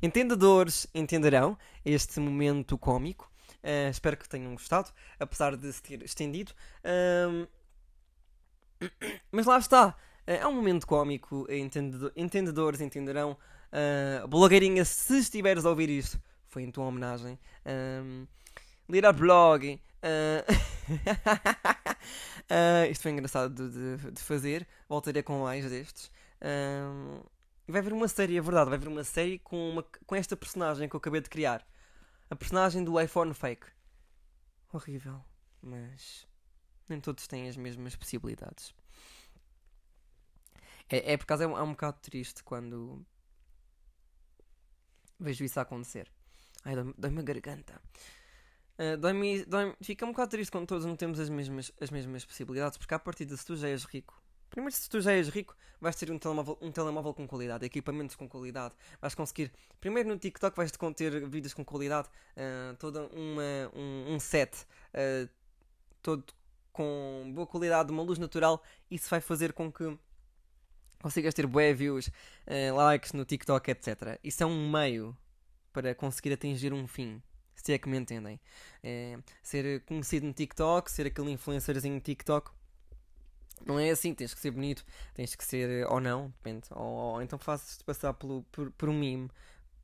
Entendedores 0.00 0.86
entenderão 0.94 1.58
este 1.84 2.20
momento 2.20 2.78
cômico. 2.78 3.30
Uh, 3.56 3.90
espero 3.90 4.16
que 4.16 4.28
tenham 4.28 4.52
gostado, 4.52 4.92
apesar 5.18 5.56
de 5.56 5.72
se 5.72 5.82
ter 5.82 6.02
estendido. 6.02 6.52
Mas 9.32 9.46
lá 9.46 9.58
está. 9.58 9.88
Uh, 9.88 10.30
é 10.30 10.46
um 10.46 10.52
momento 10.52 10.86
cômico. 10.86 11.46
Entendedor, 11.50 12.12
entendedores 12.16 12.80
entenderão. 12.80 13.36
Uh, 13.72 14.28
blogueirinha, 14.28 14.84
se 14.84 15.18
estiveres 15.18 15.66
a 15.66 15.70
ouvir 15.70 15.90
isto, 15.90 16.20
foi 16.46 16.62
em 16.62 16.70
tua 16.70 16.84
homenagem. 16.84 17.38
Um, 17.66 18.26
ler 18.88 19.12
blog. 19.12 19.80
isto 22.90 23.02
foi 23.02 23.10
engraçado 23.10 23.70
de, 23.70 24.12
de, 24.12 24.22
fazer. 24.22 24.66
Voltarei 24.88 25.22
com 25.22 25.42
mais 25.42 25.68
destes. 25.68 26.10
vai 27.66 27.80
haver 27.80 27.92
uma 27.92 28.08
série, 28.08 28.36
é 28.36 28.40
verdade, 28.40 28.70
vai 28.70 28.78
haver 28.78 28.88
uma 28.88 29.04
série 29.04 29.38
com, 29.38 29.70
uma, 29.70 29.82
com 29.82 30.14
esta 30.14 30.36
personagem 30.36 30.88
que 30.88 30.96
eu 30.96 30.98
acabei 30.98 31.20
de 31.20 31.28
criar. 31.28 31.66
A 32.30 32.36
personagem 32.36 32.84
do 32.84 33.00
iPhone 33.00 33.34
fake. 33.34 33.66
Horrível. 34.72 35.24
Mas 35.62 36.26
nem 36.88 37.00
todos 37.00 37.26
têm 37.26 37.48
as 37.48 37.56
mesmas 37.56 37.96
possibilidades. 37.96 38.74
É, 40.88 41.12
é 41.12 41.16
por 41.16 41.26
causa 41.26 41.44
é 41.44 41.46
um, 41.46 41.56
é 41.56 41.62
um 41.62 41.72
bocado 41.72 41.98
triste 42.00 42.42
quando 42.42 43.04
vejo 45.18 45.44
isso 45.44 45.60
acontecer. 45.60 46.10
Ai, 46.64 46.74
dói-me 46.96 47.20
a 47.20 47.22
garganta. 47.22 47.80
Dói-me, 49.00 49.44
dói 49.44 49.74
fica 49.82 50.06
um 50.06 50.10
bocado 50.10 50.30
triste 50.30 50.52
quando 50.52 50.66
todos 50.66 50.84
não 50.84 50.94
temos 50.94 51.18
as 51.18 51.28
mesmas, 51.28 51.72
as 51.80 51.90
mesmas 51.90 52.24
possibilidades, 52.24 52.78
porque 52.78 52.94
a 52.94 52.98
partir 52.98 53.24
de 53.24 53.36
se 53.36 53.44
tu 53.44 53.56
já 53.56 53.68
és 53.68 53.84
rico, 53.84 54.22
Primeiro, 54.50 54.74
se 54.74 54.88
tu 54.88 55.00
já 55.00 55.12
és 55.12 55.28
rico, 55.28 55.54
vais 55.80 55.94
ter 55.94 56.10
um 56.10 56.18
telemóvel, 56.18 56.58
um 56.60 56.72
telemóvel 56.72 57.12
com 57.12 57.26
qualidade, 57.26 57.64
equipamentos 57.66 58.16
com 58.16 58.28
qualidade. 58.28 58.74
Vais 59.00 59.14
conseguir. 59.14 59.52
Primeiro 59.78 60.08
no 60.08 60.18
TikTok 60.18 60.56
vais 60.56 60.72
conter 60.72 61.28
vídeos 61.28 61.52
com 61.52 61.64
qualidade, 61.64 62.08
uh, 62.08 62.74
toda 62.76 63.06
uma, 63.08 63.70
um, 63.74 64.14
um 64.14 64.20
set 64.20 64.54
uh, 64.94 65.28
todo 66.02 66.24
com 66.72 67.30
boa 67.34 67.46
qualidade, 67.46 67.92
uma 67.92 68.02
luz 68.02 68.18
natural. 68.18 68.62
Isso 68.90 69.08
vai 69.10 69.20
fazer 69.20 69.52
com 69.52 69.70
que 69.70 69.96
consigas 71.02 71.34
ter 71.34 71.46
bué 71.46 71.74
views, 71.74 72.08
uh, 72.08 72.74
likes 72.74 73.12
no 73.12 73.24
TikTok, 73.24 73.70
etc. 73.70 74.18
Isso 74.24 74.42
é 74.42 74.46
um 74.46 74.70
meio 74.70 75.16
para 75.72 75.94
conseguir 75.94 76.32
atingir 76.32 76.72
um 76.72 76.86
fim. 76.86 77.22
Se 77.62 77.72
é 77.72 77.78
que 77.78 77.88
me 77.88 77.98
entendem. 77.98 78.40
ser 79.42 79.80
conhecido 79.84 80.26
no 80.26 80.32
TikTok, 80.32 80.90
ser 80.90 81.06
aquele 81.06 81.30
influencerzinho 81.32 81.94
no 81.94 82.00
TikTok 82.00 82.50
não 83.66 83.78
é 83.78 83.90
assim, 83.90 84.14
tens 84.14 84.34
que 84.34 84.40
ser 84.40 84.50
bonito, 84.50 84.84
tens 85.14 85.34
que 85.34 85.44
ser, 85.44 85.86
ou 85.88 86.00
não, 86.00 86.28
depende. 86.28 86.66
Ou, 86.70 86.84
ou 86.84 87.22
então 87.22 87.38
fazes-te 87.38 87.84
passar 87.84 88.14
pelo, 88.14 88.42
por, 88.52 88.70
por 88.72 88.88
um 88.88 88.94
mime, 88.94 89.30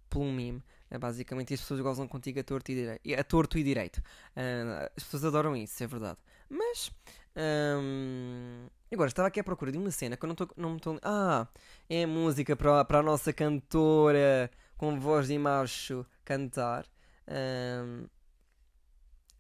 por 0.09 0.21
um 0.21 0.33
mime. 0.33 0.63
É, 0.91 0.99
basicamente, 0.99 1.53
as 1.55 1.61
pessoas 1.61 1.81
gozam 1.81 2.07
contigo 2.07 2.39
a 2.39 2.45
torto 2.45 2.71
e 2.71 2.75
direito. 2.75 3.21
A 3.21 3.25
torto 3.25 3.59
e 3.59 3.63
direito. 3.63 3.99
Uh, 3.99 4.91
as 4.97 5.03
pessoas 5.03 5.25
adoram 5.25 5.57
isso, 5.57 5.83
é 5.83 5.87
verdade. 5.87 6.19
Mas. 6.49 6.93
Um, 7.37 8.67
agora, 8.93 9.09
estava 9.09 9.27
aqui 9.27 9.41
à 9.41 9.45
procura 9.45 9.73
de 9.73 9.79
uma 9.79 9.91
cena 9.91 10.17
que 10.17 10.25
eu 10.25 10.29
não 10.29 10.35
estou. 10.35 10.51
Não 10.57 11.01
ah, 11.03 11.49
é 11.89 12.07
música 12.07 12.55
para, 12.55 12.85
para 12.85 13.01
a 13.01 13.03
nossa 13.03 13.33
cantora 13.33 14.49
com 14.77 15.01
voz 15.01 15.27
de 15.27 15.37
macho 15.37 16.07
cantar. 16.25 16.87
Um, 17.29 18.07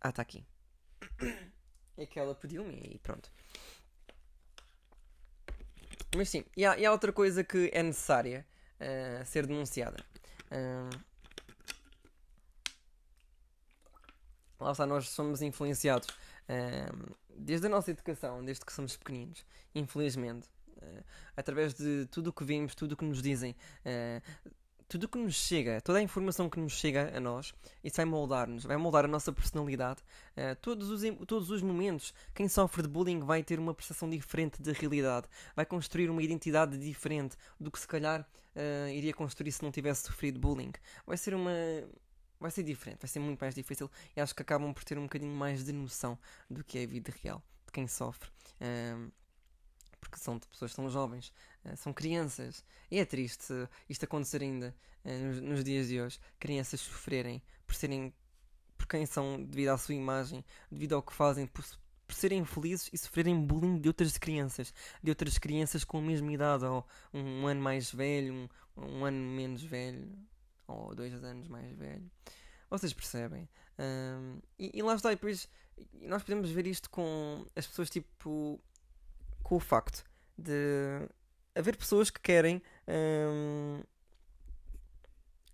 ah, 0.00 0.08
está 0.08 0.22
aqui. 0.22 0.44
É 1.96 2.06
que 2.06 2.18
ela 2.18 2.34
pediu-me 2.34 2.74
e 2.92 2.98
pronto. 2.98 3.30
Mas 6.16 6.28
sim, 6.28 6.44
e 6.56 6.64
há, 6.64 6.76
e 6.78 6.84
há 6.84 6.92
outra 6.92 7.12
coisa 7.12 7.42
que 7.42 7.70
é 7.72 7.82
necessária 7.82 8.46
uh, 8.80 9.24
ser 9.24 9.46
denunciada. 9.46 9.96
Uh, 10.50 11.04
lá 14.60 14.72
está, 14.72 14.86
nós 14.86 15.08
somos 15.08 15.42
influenciados 15.42 16.08
uh, 16.08 17.16
desde 17.36 17.66
a 17.66 17.70
nossa 17.70 17.90
educação, 17.90 18.44
desde 18.44 18.64
que 18.64 18.72
somos 18.72 18.96
pequeninos, 18.96 19.44
infelizmente, 19.74 20.48
através 21.36 21.74
de 21.74 22.06
tudo 22.06 22.28
o 22.28 22.32
que 22.32 22.44
vimos, 22.44 22.74
tudo 22.74 22.92
o 22.92 22.96
que 22.96 23.04
nos 23.04 23.22
dizem 23.22 23.56
tudo 24.88 25.04
o 25.04 25.08
que 25.08 25.18
nos 25.18 25.34
chega, 25.34 25.80
toda 25.80 25.98
a 25.98 26.02
informação 26.02 26.48
que 26.48 26.60
nos 26.60 26.72
chega 26.72 27.16
a 27.16 27.20
nós, 27.20 27.54
isso 27.82 27.96
vai 27.96 28.04
moldar-nos, 28.04 28.64
vai 28.64 28.76
moldar 28.76 29.04
a 29.04 29.08
nossa 29.08 29.32
personalidade. 29.32 30.02
Uh, 30.36 30.54
todos, 30.60 30.90
os, 30.90 31.02
todos 31.26 31.50
os 31.50 31.62
momentos, 31.62 32.14
quem 32.34 32.48
sofre 32.48 32.82
de 32.82 32.88
bullying 32.88 33.20
vai 33.20 33.42
ter 33.42 33.58
uma 33.58 33.74
percepção 33.74 34.08
diferente 34.08 34.62
da 34.62 34.72
realidade, 34.72 35.26
vai 35.56 35.64
construir 35.64 36.10
uma 36.10 36.22
identidade 36.22 36.76
diferente 36.78 37.36
do 37.58 37.70
que 37.70 37.78
se 37.78 37.88
calhar 37.88 38.26
uh, 38.54 38.88
iria 38.88 39.12
construir 39.12 39.52
se 39.52 39.62
não 39.62 39.70
tivesse 39.70 40.06
sofrido 40.06 40.38
bullying. 40.38 40.72
Vai 41.06 41.16
ser 41.16 41.34
uma. 41.34 41.52
Vai 42.38 42.50
ser 42.50 42.62
diferente, 42.62 42.98
vai 43.00 43.08
ser 43.08 43.20
muito 43.20 43.40
mais 43.40 43.54
difícil 43.54 43.90
e 44.14 44.20
acho 44.20 44.34
que 44.34 44.42
acabam 44.42 44.74
por 44.74 44.84
ter 44.84 44.98
um 44.98 45.04
bocadinho 45.04 45.34
mais 45.34 45.64
de 45.64 45.72
noção 45.72 46.18
do 46.50 46.62
que 46.62 46.78
é 46.78 46.84
a 46.84 46.86
vida 46.86 47.12
real, 47.22 47.42
de 47.64 47.72
quem 47.72 47.86
sofre. 47.86 48.28
Uh, 48.60 49.10
porque 49.98 50.18
são 50.18 50.36
de 50.36 50.46
pessoas 50.46 50.74
tão 50.74 50.90
jovens, 50.90 51.32
são 51.76 51.92
crianças. 51.92 52.64
E 52.90 52.98
é 52.98 53.04
triste 53.04 53.52
isto 53.88 54.04
acontecer 54.04 54.42
ainda 54.42 54.74
uh, 55.04 55.26
nos, 55.26 55.40
nos, 55.40 55.64
dias 55.64 55.88
de 55.88 56.00
hoje. 56.00 56.20
Crianças 56.38 56.80
sofrerem 56.80 57.42
por 57.66 57.74
serem 57.74 58.12
por 58.76 58.86
quem 58.86 59.06
são 59.06 59.42
devido 59.42 59.70
à 59.70 59.78
sua 59.78 59.94
imagem, 59.94 60.44
devido 60.70 60.94
ao 60.94 61.02
que 61.02 61.12
fazem, 61.12 61.46
por, 61.46 61.64
por 62.06 62.14
serem 62.14 62.44
felizes 62.44 62.90
e 62.92 62.98
sofrerem 62.98 63.40
bullying 63.40 63.80
de 63.80 63.88
outras 63.88 64.18
crianças, 64.18 64.74
de 65.02 65.10
outras 65.10 65.38
crianças 65.38 65.84
com 65.84 65.98
a 65.98 66.02
mesma 66.02 66.32
idade, 66.32 66.64
ou 66.64 66.86
um, 67.12 67.42
um 67.42 67.46
ano 67.46 67.62
mais 67.62 67.90
velho, 67.90 68.34
um, 68.34 68.48
um, 68.76 69.04
ano 69.04 69.16
menos 69.16 69.62
velho, 69.62 70.06
ou 70.66 70.94
dois 70.94 71.14
anos 71.24 71.48
mais 71.48 71.72
velho. 71.76 72.10
Vocês 72.68 72.92
percebem? 72.92 73.48
Um, 73.78 74.38
e, 74.58 74.70
e 74.74 74.82
lá 74.82 74.94
está, 74.94 75.12
e 75.12 75.14
depois 75.14 75.48
nós 76.02 76.22
podemos 76.22 76.50
ver 76.50 76.66
isto 76.66 76.90
com 76.90 77.46
as 77.56 77.66
pessoas 77.66 77.90
tipo 77.90 78.60
com 79.42 79.56
o 79.56 79.60
facto 79.60 80.04
de 80.38 81.08
haver 81.54 81.76
pessoas 81.76 82.10
que 82.10 82.20
querem 82.20 82.62
hum, 82.88 83.82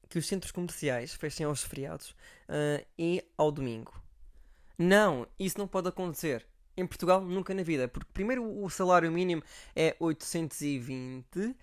que 0.08 0.18
os 0.18 0.26
centros 0.26 0.50
comerciais 0.50 1.14
fechem 1.14 1.46
aos 1.46 1.62
feriados 1.62 2.10
uh, 2.48 2.84
e 2.98 3.24
ao 3.38 3.50
domingo. 3.52 3.92
Não, 4.76 5.26
isso 5.38 5.58
não 5.58 5.68
pode 5.68 5.88
acontecer. 5.88 6.46
Em 6.76 6.86
Portugal, 6.86 7.20
nunca 7.20 7.54
na 7.54 7.62
vida. 7.62 7.86
Porque, 7.86 8.10
primeiro, 8.12 8.42
o 8.62 8.68
salário 8.70 9.10
mínimo 9.12 9.42
é 9.76 9.94
820 10.00 11.24
uh, 11.38 11.54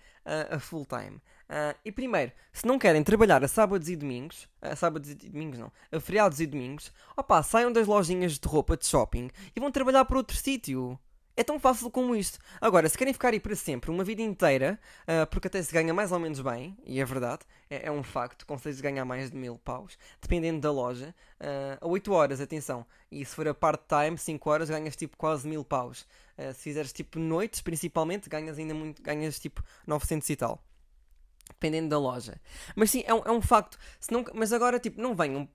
a 0.50 0.58
full 0.58 0.86
time. 0.86 1.16
Uh, 1.48 1.76
e, 1.84 1.90
primeiro, 1.90 2.32
se 2.52 2.66
não 2.66 2.78
querem 2.78 3.02
trabalhar 3.02 3.42
a 3.42 3.48
sábados 3.48 3.88
e 3.88 3.96
domingos, 3.96 4.48
a 4.62 4.76
sábados 4.76 5.10
e 5.10 5.14
domingos 5.14 5.58
não, 5.58 5.72
a 5.90 5.98
feriados 5.98 6.40
e 6.40 6.46
domingos, 6.46 6.92
opá, 7.16 7.42
saiam 7.42 7.72
das 7.72 7.86
lojinhas 7.86 8.38
de 8.38 8.46
roupa 8.46 8.76
de 8.76 8.86
shopping 8.86 9.30
e 9.54 9.60
vão 9.60 9.70
trabalhar 9.70 10.04
para 10.04 10.18
outro 10.18 10.36
sítio. 10.36 10.98
É 11.38 11.44
tão 11.44 11.60
fácil 11.60 11.88
como 11.88 12.16
isto. 12.16 12.36
Agora, 12.60 12.88
se 12.88 12.98
querem 12.98 13.12
ficar 13.12 13.32
aí 13.32 13.38
para 13.38 13.54
sempre, 13.54 13.92
uma 13.92 14.02
vida 14.02 14.20
inteira, 14.20 14.76
uh, 15.02 15.24
porque 15.28 15.46
até 15.46 15.62
se 15.62 15.72
ganha 15.72 15.94
mais 15.94 16.10
ou 16.10 16.18
menos 16.18 16.40
bem, 16.40 16.76
e 16.84 17.00
é 17.00 17.04
verdade, 17.04 17.42
é, 17.70 17.86
é 17.86 17.92
um 17.92 18.02
facto, 18.02 18.44
consegues 18.44 18.80
ganhar 18.80 19.04
mais 19.04 19.30
de 19.30 19.36
mil 19.36 19.56
paus, 19.56 19.96
dependendo 20.20 20.60
da 20.60 20.72
loja, 20.72 21.14
uh, 21.40 21.78
a 21.80 21.86
8 21.86 22.12
horas, 22.12 22.40
atenção, 22.40 22.84
e 23.08 23.24
se 23.24 23.36
for 23.36 23.46
a 23.46 23.54
part-time, 23.54 24.18
5 24.18 24.50
horas, 24.50 24.68
ganhas 24.68 24.96
tipo 24.96 25.16
quase 25.16 25.46
mil 25.46 25.64
paus. 25.64 26.08
Uh, 26.36 26.52
se 26.52 26.64
fizeres 26.64 26.92
tipo 26.92 27.20
noites, 27.20 27.60
principalmente, 27.60 28.28
ganhas 28.28 28.58
ainda 28.58 28.74
muito, 28.74 29.00
ganhas 29.00 29.38
tipo 29.38 29.62
900 29.86 30.28
e 30.30 30.34
tal 30.34 30.60
dependendo 31.48 31.88
da 31.88 31.98
loja. 31.98 32.40
Mas 32.76 32.90
sim, 32.90 33.02
é 33.06 33.14
um, 33.14 33.22
é 33.24 33.30
um 33.30 33.40
facto. 33.40 33.78
Não, 34.10 34.24
mas 34.34 34.52
agora, 34.52 34.78
tipo, 34.78 35.00
não 35.00 35.14
venham. 35.14 35.48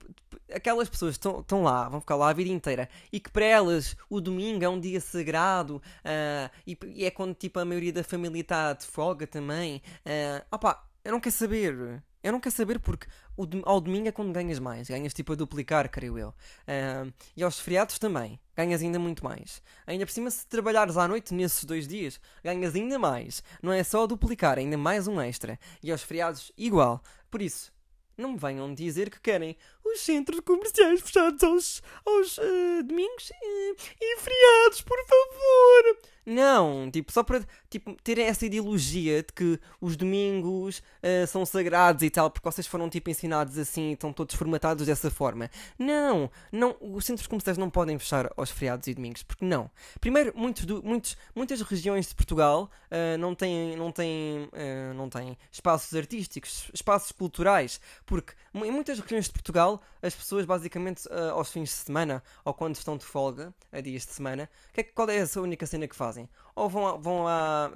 Aquelas 0.53 0.89
pessoas 0.89 1.17
que 1.17 1.27
estão 1.27 1.63
lá, 1.63 1.89
vão 1.89 1.99
ficar 2.01 2.15
lá 2.15 2.29
a 2.29 2.33
vida 2.33 2.49
inteira 2.49 2.89
e 3.11 3.19
que 3.19 3.31
para 3.31 3.45
elas 3.45 3.95
o 4.09 4.19
domingo 4.19 4.63
é 4.63 4.69
um 4.69 4.79
dia 4.79 4.99
sagrado 4.99 5.77
uh, 5.77 6.51
e, 6.67 6.77
e, 6.87 7.05
é 7.05 7.11
quando, 7.11 7.33
tipo, 7.33 7.59
a 7.59 7.65
maioria 7.65 7.93
da 7.93 8.03
família 8.03 8.41
está 8.41 8.73
de 8.73 8.85
folga 8.85 9.25
também. 9.25 9.81
Uh, 10.05 10.45
opa, 10.51 10.83
eu 11.03 11.11
não 11.11 11.19
quero 11.19 11.35
saber. 11.35 12.03
Eu 12.23 12.31
não 12.31 12.39
quero 12.39 12.55
saber 12.55 12.79
porque 12.79 13.05
o, 13.35 13.45
ao 13.63 13.81
domingo 13.81 14.07
é 14.07 14.11
quando 14.11 14.31
ganhas 14.31 14.57
mais. 14.59 14.87
Ganhas 14.87 15.13
tipo 15.13 15.33
a 15.33 15.35
duplicar, 15.35 15.89
creio 15.89 16.17
eu. 16.17 16.29
Uh, 16.29 17.13
e 17.35 17.43
aos 17.43 17.59
feriados 17.59 17.99
também. 17.99 18.39
Ganhas 18.55 18.81
ainda 18.81 18.97
muito 18.97 19.23
mais. 19.23 19.61
Ainda 19.85 20.05
por 20.05 20.11
cima, 20.13 20.31
se 20.31 20.47
trabalhares 20.47 20.95
à 20.95 21.07
noite 21.07 21.33
nesses 21.33 21.65
dois 21.65 21.87
dias, 21.87 22.19
ganhas 22.43 22.75
ainda 22.75 22.97
mais. 22.97 23.43
Não 23.61 23.73
é 23.73 23.83
só 23.83 24.07
duplicar, 24.07 24.57
ainda 24.57 24.77
mais 24.77 25.07
um 25.07 25.19
extra. 25.19 25.59
E 25.81 25.91
aos 25.91 26.01
feriados, 26.01 26.51
igual. 26.57 27.01
Por 27.29 27.41
isso, 27.41 27.71
Não 28.17 28.33
me 28.33 28.37
venham 28.37 28.73
dizer 28.73 29.09
que 29.09 29.19
querem 29.19 29.57
os 29.93 30.01
centros 30.01 30.39
comerciais 30.41 31.01
fechados 31.01 31.43
aos, 31.43 31.83
aos 32.05 32.37
uh, 32.37 32.83
domingos 32.83 33.29
uh, 33.29 33.75
e 34.01 34.17
feriados, 34.19 34.81
por 34.81 34.97
favor. 35.05 36.13
Não, 36.25 36.89
tipo, 36.89 37.11
só 37.11 37.21
para 37.21 37.45
tipo, 37.69 37.95
ter 38.01 38.17
essa 38.17 38.45
ideologia 38.45 39.21
de 39.21 39.33
que 39.33 39.59
os 39.81 39.97
domingos 39.97 40.79
uh, 40.79 41.27
são 41.27 41.45
sagrados 41.45 42.01
e 42.01 42.09
tal, 42.09 42.31
porque 42.31 42.49
vocês 42.49 42.65
foram 42.65 42.89
tipo 42.89 43.09
ensinados 43.09 43.57
assim 43.57 43.89
e 43.89 43.93
estão 43.93 44.13
todos 44.13 44.35
formatados 44.35 44.85
dessa 44.85 45.11
forma. 45.11 45.49
Não, 45.77 46.31
não, 46.49 46.77
os 46.79 47.05
centros 47.05 47.27
comerciais 47.27 47.57
não 47.57 47.69
podem 47.69 47.99
fechar 47.99 48.31
aos 48.37 48.49
feriados 48.49 48.87
e 48.87 48.93
domingos, 48.93 49.21
porque 49.23 49.43
não. 49.43 49.69
Primeiro, 49.99 50.31
muitos, 50.33 50.65
muitos, 50.81 51.17
muitas 51.35 51.61
regiões 51.61 52.07
de 52.07 52.15
Portugal 52.15 52.71
uh, 52.89 53.17
não, 53.17 53.35
têm, 53.35 53.75
não, 53.75 53.91
têm, 53.91 54.45
uh, 54.53 54.93
não 54.95 55.09
têm 55.09 55.37
espaços 55.51 55.93
artísticos, 55.93 56.71
espaços 56.73 57.11
culturais, 57.11 57.81
porque 58.05 58.33
em 58.55 58.71
muitas 58.71 58.97
regiões 58.97 59.25
de 59.25 59.33
Portugal 59.33 59.81
as 60.01 60.13
pessoas 60.13 60.45
basicamente 60.45 61.07
aos 61.31 61.51
fins 61.51 61.69
de 61.69 61.75
semana 61.75 62.23
ou 62.43 62.53
quando 62.53 62.75
estão 62.75 62.97
de 62.97 63.05
folga, 63.05 63.53
a 63.71 63.79
dias 63.81 64.05
de 64.05 64.11
semana, 64.11 64.49
que 64.73 64.81
é, 64.81 64.83
qual 64.83 65.09
é 65.09 65.21
a 65.21 65.39
única 65.39 65.65
cena 65.65 65.87
que 65.87 65.95
fazem? 65.95 66.29
Ou 66.55 66.69
vão, 66.69 67.01
vão 67.01 67.25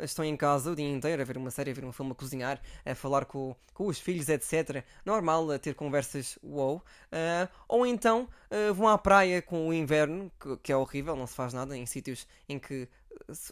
estão 0.01 0.23
em 0.23 0.35
casa 0.35 0.71
o 0.71 0.75
dia 0.75 0.89
inteiro 0.89 1.21
a 1.21 1.25
ver 1.25 1.37
uma 1.37 1.49
série, 1.49 1.71
a 1.71 1.73
ver 1.73 1.85
um 1.85 1.91
filme, 1.91 2.11
a 2.11 2.15
cozinhar, 2.15 2.61
a 2.85 2.95
falar 2.95 3.25
com, 3.25 3.55
com 3.73 3.87
os 3.87 3.99
filhos, 3.99 4.29
etc. 4.29 4.83
Normal, 5.05 5.51
a 5.51 5.59
ter 5.59 5.73
conversas 5.73 6.37
wow. 6.43 6.75
Uh, 6.75 7.49
ou 7.67 7.85
então 7.85 8.27
uh, 8.51 8.73
vão 8.73 8.87
à 8.87 8.97
praia 8.97 9.41
com 9.41 9.67
o 9.67 9.73
inverno, 9.73 10.31
que, 10.39 10.57
que, 10.57 10.71
é 10.71 10.77
horrível, 10.77 11.15
não 11.15 11.27
se 11.27 11.33
faz 11.33 11.53
nada, 11.53 11.77
em 11.77 11.85
sítios 11.85 12.27
em 12.47 12.59
que. 12.59 12.87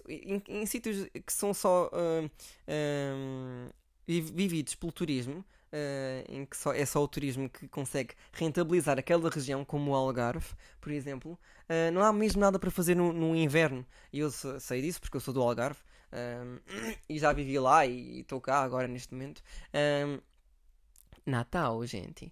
em, 0.08 0.44
em 0.48 0.66
sítios 0.66 1.08
que 1.26 1.34
são 1.34 1.54
só. 1.54 1.90
Uh, 1.94 2.30
vividos 4.08 4.76
pelo 4.76 4.92
turismo, 4.92 5.44
Uh, 5.76 6.24
em 6.30 6.46
que 6.46 6.56
só, 6.56 6.72
é 6.72 6.86
só 6.86 7.04
o 7.04 7.08
turismo 7.08 7.50
que 7.50 7.68
consegue 7.68 8.14
rentabilizar 8.32 8.98
aquela 8.98 9.30
região, 9.30 9.66
como 9.66 9.92
o 9.92 9.94
Algarve, 9.94 10.48
por 10.80 10.90
exemplo, 10.90 11.34
uh, 11.34 11.92
não 11.92 12.02
há 12.02 12.14
mesmo 12.14 12.40
nada 12.40 12.58
para 12.58 12.72
fazer 12.72 12.96
no, 12.96 13.12
no 13.12 13.36
inverno. 13.36 13.86
E 14.14 14.20
eu 14.20 14.32
sei 14.32 14.82
disso 14.82 15.02
porque 15.02 15.18
eu 15.18 15.22
sou 15.22 15.34
do 15.34 15.42
Algarve 15.42 15.82
uh, 16.14 16.62
e 17.10 17.20
já 17.20 17.34
vivi 17.34 17.60
lá 17.60 17.86
e 17.86 18.22
estou 18.22 18.40
cá 18.40 18.62
agora 18.62 18.88
neste 18.88 19.14
momento. 19.14 19.44
Natal, 21.26 21.86
gente. 21.86 22.32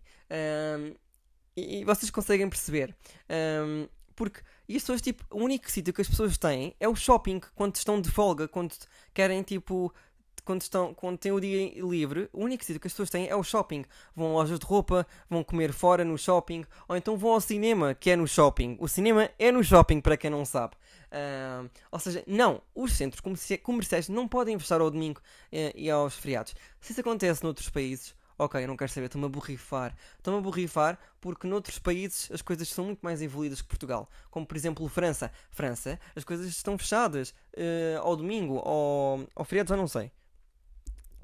E, 1.57 1.81
e, 1.81 1.83
vocês 1.83 2.09
conseguem 2.09 2.47
perceber. 2.47 2.95
porque 4.15 4.39
isso 4.69 4.93
hoje, 4.93 5.03
tipo, 5.03 5.25
o 5.29 5.43
único 5.43 5.69
sítio 5.69 5.93
que 5.93 6.01
as 6.01 6.07
pessoas 6.07 6.37
têm 6.37 6.73
é 6.79 6.87
o 6.87 6.95
shopping 6.95 7.41
quando 7.55 7.75
estão 7.75 7.99
de 7.99 8.09
folga, 8.09 8.47
quando 8.47 8.73
querem, 9.13 9.43
tipo, 9.43 9.93
quando, 10.43 10.61
estão, 10.61 10.93
quando 10.93 11.17
têm 11.17 11.31
o 11.31 11.39
dia 11.39 11.73
livre, 11.83 12.29
o 12.33 12.43
único 12.43 12.63
sítio 12.63 12.79
que 12.79 12.87
as 12.87 12.93
pessoas 12.93 13.09
têm 13.09 13.27
é 13.27 13.35
o 13.35 13.43
shopping. 13.43 13.85
Vão 14.15 14.31
a 14.31 14.33
lojas 14.41 14.59
de 14.59 14.65
roupa, 14.65 15.05
vão 15.29 15.43
comer 15.43 15.71
fora 15.71 16.03
no 16.03 16.17
shopping, 16.17 16.65
ou 16.87 16.95
então 16.95 17.17
vão 17.17 17.31
ao 17.31 17.41
cinema, 17.41 17.93
que 17.93 18.09
é 18.09 18.15
no 18.15 18.27
shopping. 18.27 18.77
O 18.79 18.87
cinema 18.87 19.29
é 19.39 19.51
no 19.51 19.63
shopping, 19.63 20.01
para 20.01 20.17
quem 20.17 20.29
não 20.29 20.45
sabe. 20.45 20.75
Uh, 21.13 21.69
ou 21.91 21.99
seja, 21.99 22.23
não, 22.25 22.61
os 22.73 22.93
centros 22.93 23.21
comerciais 23.61 24.09
não 24.09 24.27
podem 24.27 24.57
fechar 24.57 24.81
ao 24.81 24.89
domingo 24.89 25.19
uh, 25.19 25.71
e 25.75 25.89
aos 25.89 26.15
feriados. 26.15 26.55
Se 26.81 26.91
isso 26.91 27.01
acontece 27.01 27.43
noutros 27.43 27.69
países, 27.69 28.15
ok, 28.37 28.63
eu 28.63 28.67
não 28.67 28.75
quero 28.75 28.91
saber, 28.91 29.05
estou-me 29.05 29.27
a 29.27 29.29
borrifar. 29.29 29.95
Estou-me 30.17 30.39
a 30.39 30.41
borrifar 30.41 30.99
porque 31.21 31.47
noutros 31.47 31.77
países 31.77 32.29
as 32.31 32.41
coisas 32.41 32.67
são 32.67 32.85
muito 32.85 32.99
mais 33.01 33.21
evoluídas 33.21 33.61
que 33.61 33.67
Portugal. 33.67 34.09
Como 34.31 34.45
por 34.45 34.57
exemplo 34.57 34.87
França. 34.89 35.31
França, 35.51 35.99
as 36.15 36.23
coisas 36.23 36.47
estão 36.47 36.77
fechadas 36.77 37.29
uh, 37.55 38.01
ao 38.01 38.15
domingo, 38.15 38.57
ao, 38.57 39.19
ao 39.35 39.45
feriado, 39.45 39.69
já 39.69 39.77
não 39.77 39.87
sei. 39.87 40.11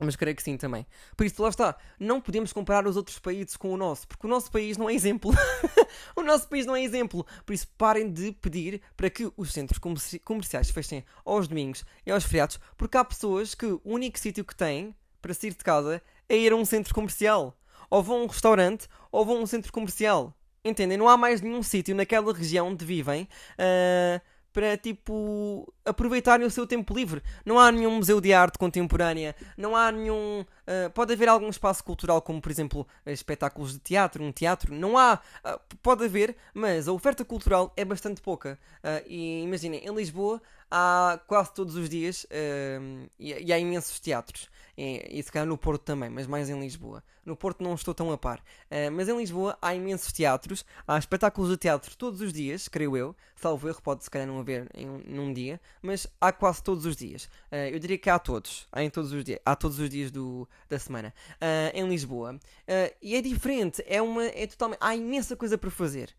Mas 0.01 0.15
creio 0.15 0.35
que 0.35 0.43
sim 0.43 0.57
também. 0.57 0.85
Por 1.15 1.25
isso, 1.25 1.41
lá 1.41 1.49
está. 1.49 1.75
Não 1.99 2.21
podemos 2.21 2.53
comparar 2.53 2.87
os 2.87 2.95
outros 2.95 3.19
países 3.19 3.57
com 3.57 3.73
o 3.73 3.77
nosso, 3.77 4.07
porque 4.07 4.25
o 4.25 4.29
nosso 4.29 4.51
país 4.51 4.77
não 4.77 4.89
é 4.89 4.93
exemplo. 4.93 5.31
o 6.15 6.21
nosso 6.21 6.47
país 6.47 6.65
não 6.65 6.75
é 6.75 6.81
exemplo. 6.81 7.25
Por 7.45 7.53
isso, 7.53 7.67
parem 7.77 8.11
de 8.11 8.31
pedir 8.31 8.81
para 8.95 9.09
que 9.09 9.31
os 9.35 9.51
centros 9.51 9.79
comerciais 10.23 10.69
fechem 10.69 11.03
aos 11.25 11.47
domingos 11.47 11.83
e 12.05 12.11
aos 12.11 12.23
feriados, 12.23 12.59
porque 12.77 12.97
há 12.97 13.03
pessoas 13.03 13.53
que 13.53 13.65
o 13.65 13.81
único 13.83 14.17
sítio 14.17 14.45
que 14.45 14.55
têm 14.55 14.95
para 15.21 15.33
sair 15.33 15.51
de 15.51 15.63
casa 15.63 16.01
é 16.27 16.37
ir 16.37 16.51
a 16.51 16.55
um 16.55 16.65
centro 16.65 16.93
comercial. 16.93 17.57
Ou 17.89 18.03
vão 18.03 18.21
a 18.21 18.23
um 18.23 18.27
restaurante, 18.27 18.87
ou 19.11 19.25
vão 19.25 19.37
a 19.37 19.41
um 19.41 19.45
centro 19.47 19.71
comercial. 19.73 20.33
Entendem? 20.63 20.97
Não 20.97 21.07
há 21.07 21.17
mais 21.17 21.41
nenhum 21.41 21.63
sítio 21.63 21.95
naquela 21.95 22.33
região 22.33 22.67
onde 22.67 22.85
vivem. 22.85 23.27
Uh, 23.53 24.21
para 24.53 24.77
tipo 24.77 25.71
aproveitarem 25.85 26.45
o 26.45 26.51
seu 26.51 26.65
tempo 26.65 26.93
livre. 26.93 27.21
Não 27.45 27.59
há 27.59 27.71
nenhum 27.71 27.97
museu 27.97 28.19
de 28.19 28.33
arte 28.33 28.57
contemporânea, 28.57 29.35
não 29.57 29.75
há 29.75 29.91
nenhum. 29.91 30.45
Uh, 30.69 30.87
pode 30.91 31.11
haver 31.11 31.27
algum 31.27 31.49
espaço 31.49 31.83
cultural, 31.83 32.21
como 32.21 32.39
por 32.39 32.51
exemplo 32.51 32.87
espetáculos 33.03 33.73
de 33.73 33.79
teatro, 33.79 34.23
um 34.23 34.31
teatro. 34.31 34.71
Não 34.71 34.99
há. 34.99 35.19
Uh, 35.43 35.77
pode 35.81 36.05
haver, 36.05 36.35
mas 36.53 36.87
a 36.87 36.93
oferta 36.93 37.25
cultural 37.25 37.73
é 37.75 37.83
bastante 37.83 38.21
pouca. 38.21 38.59
Uh, 38.83 39.03
e 39.07 39.41
imaginem, 39.41 39.83
em 39.83 39.95
Lisboa 39.95 40.39
há 40.69 41.19
quase 41.25 41.51
todos 41.55 41.75
os 41.75 41.89
dias 41.89 42.27
e, 43.19 43.33
e, 43.43 43.51
há 43.51 43.57
imensos 43.57 43.99
teatros. 43.99 44.47
E, 44.77 45.19
e 45.19 45.23
se 45.23 45.31
calhar 45.31 45.47
no 45.47 45.57
Porto 45.57 45.81
também, 45.81 46.11
mas 46.11 46.27
mais 46.27 46.47
em 46.47 46.59
Lisboa. 46.59 47.03
No 47.25 47.35
Porto 47.35 47.63
não 47.63 47.73
estou 47.73 47.91
tão 47.91 48.11
a 48.11 48.17
par. 48.19 48.39
Mas 48.93 49.09
em 49.09 49.17
Lisboa 49.17 49.57
há 49.59 49.73
imensos 49.73 50.13
teatros, 50.13 50.63
há 50.87 50.97
espetáculos 50.97 51.49
de 51.49 51.57
teatro 51.57 51.95
todos 51.97 52.21
os 52.21 52.31
dias, 52.31 52.67
creio 52.67 52.95
eu. 52.95 53.15
Salvo 53.35 53.67
erro, 53.67 53.81
pode 53.81 54.03
se 54.03 54.09
calhar 54.11 54.27
não 54.27 54.39
haver 54.39 54.69
em 54.75 54.87
um, 54.87 55.01
num 55.05 55.33
dia, 55.33 55.59
mas 55.81 56.05
há 56.21 56.31
quase 56.31 56.61
todos 56.61 56.85
os 56.85 56.95
dias. 56.95 57.29
Eu 57.71 57.79
diria 57.79 57.97
que 57.97 58.09
há 58.09 58.19
todos, 58.19 58.67
há, 58.71 58.83
em 58.83 58.89
todos 58.89 59.11
os 59.11 59.23
dias, 59.23 59.39
há 59.43 59.55
todos 59.55 59.79
os 59.79 59.89
dias 59.89 60.11
do, 60.11 60.47
da 60.67 60.79
semana 60.79 61.13
uh, 61.35 61.77
em 61.77 61.87
Lisboa. 61.87 62.39
e 63.01 63.15
é 63.15 63.21
diferente, 63.21 63.83
é 63.87 64.01
uma, 64.01 64.25
é 64.25 64.47
totalmente, 64.47 64.79
há 64.81 64.95
imensa 64.95 65.35
coisa 65.35 65.57
para 65.57 65.71
fazer. 65.71 66.09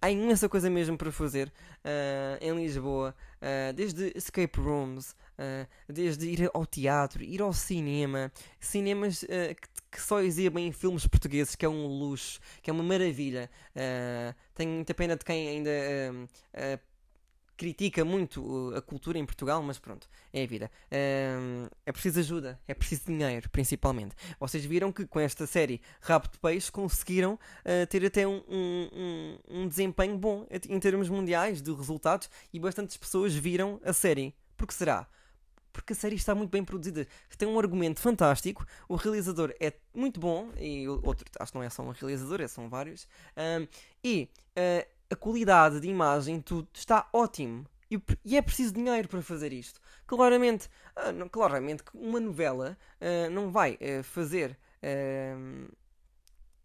há 0.00 0.10
imensa 0.10 0.48
coisa 0.48 0.70
mesmo 0.70 0.96
para 0.96 1.12
fazer 1.12 1.52
em 2.40 2.54
Lisboa, 2.56 3.14
desde 3.74 4.12
escape 4.14 4.60
rooms. 4.60 5.14
desde 5.88 6.28
ir 6.28 6.50
ao 6.52 6.66
teatro, 6.66 7.22
ir 7.22 7.42
ao 7.42 7.52
cinema, 7.52 8.32
cinemas 8.58 9.20
que 9.20 9.68
que 9.96 10.02
só 10.02 10.20
exibem 10.20 10.70
filmes 10.72 11.06
portugueses, 11.06 11.56
que 11.56 11.64
é 11.64 11.68
um 11.68 11.86
luxo, 11.86 12.38
que 12.62 12.68
é 12.68 12.72
uma 12.72 12.82
maravilha. 12.82 13.50
Uh, 13.74 14.34
tenho 14.54 14.70
muita 14.72 14.92
pena 14.92 15.16
de 15.16 15.24
quem 15.24 15.48
ainda 15.48 15.70
uh, 15.70 16.24
uh, 16.24 16.80
critica 17.56 18.04
muito 18.04 18.72
a 18.76 18.82
cultura 18.82 19.18
em 19.18 19.24
Portugal, 19.24 19.62
mas 19.62 19.78
pronto, 19.78 20.08
é 20.32 20.42
a 20.42 20.46
vida. 20.46 20.70
é 20.90 21.92
preciso 21.92 22.20
ajuda, 22.20 22.60
é 22.66 22.74
preciso 22.74 23.06
dinheiro, 23.06 23.48
principalmente. 23.50 24.14
Vocês 24.38 24.64
viram 24.64 24.92
que 24.92 25.06
com 25.06 25.18
esta 25.20 25.46
série 25.46 25.80
Rabo 26.00 26.28
de 26.28 26.38
Peixe 26.38 26.70
conseguiram 26.70 27.38
ter 27.88 28.04
até 28.04 28.26
um, 28.26 28.42
um, 28.48 28.88
um, 28.92 29.38
um 29.62 29.68
desempenho 29.68 30.18
bom 30.18 30.46
em 30.68 30.78
termos 30.78 31.08
mundiais 31.08 31.62
de 31.62 31.72
resultados 31.72 32.28
e 32.52 32.60
bastantes 32.60 32.96
pessoas 32.96 33.34
viram 33.34 33.80
a 33.84 33.92
série. 33.92 34.34
Por 34.56 34.66
que 34.66 34.74
será? 34.74 35.08
porque 35.76 35.92
a 35.92 35.96
série 35.96 36.16
está 36.16 36.34
muito 36.34 36.50
bem 36.50 36.64
produzida. 36.64 37.06
Tem 37.36 37.46
um 37.46 37.58
argumento 37.58 38.00
fantástico, 38.00 38.66
o 38.88 38.96
realizador 38.96 39.54
é 39.60 39.74
muito 39.94 40.18
bom, 40.18 40.48
e 40.58 40.88
outro, 40.88 41.26
acho 41.38 41.52
que 41.52 41.58
não 41.58 41.62
é 41.62 41.68
só 41.68 41.82
um 41.82 41.90
realizador, 41.90 42.40
é, 42.40 42.48
são 42.48 42.66
vários, 42.70 43.06
um, 43.36 43.68
e 44.02 44.30
uh, 44.56 44.95
a 45.10 45.16
qualidade 45.16 45.80
de 45.80 45.88
imagem, 45.88 46.40
tudo 46.40 46.68
está 46.72 47.08
ótimo. 47.12 47.66
E, 47.90 48.00
e, 48.24 48.36
é 48.36 48.42
preciso 48.42 48.74
dinheiro 48.74 49.08
para 49.08 49.22
fazer 49.22 49.52
isto. 49.52 49.80
Claramente, 50.06 50.68
uh, 50.96 51.12
não, 51.12 51.28
claramente 51.28 51.84
uma 51.94 52.18
novela 52.18 52.76
uh, 53.00 53.30
não 53.30 53.50
vai 53.50 53.78
fazer. 54.02 54.58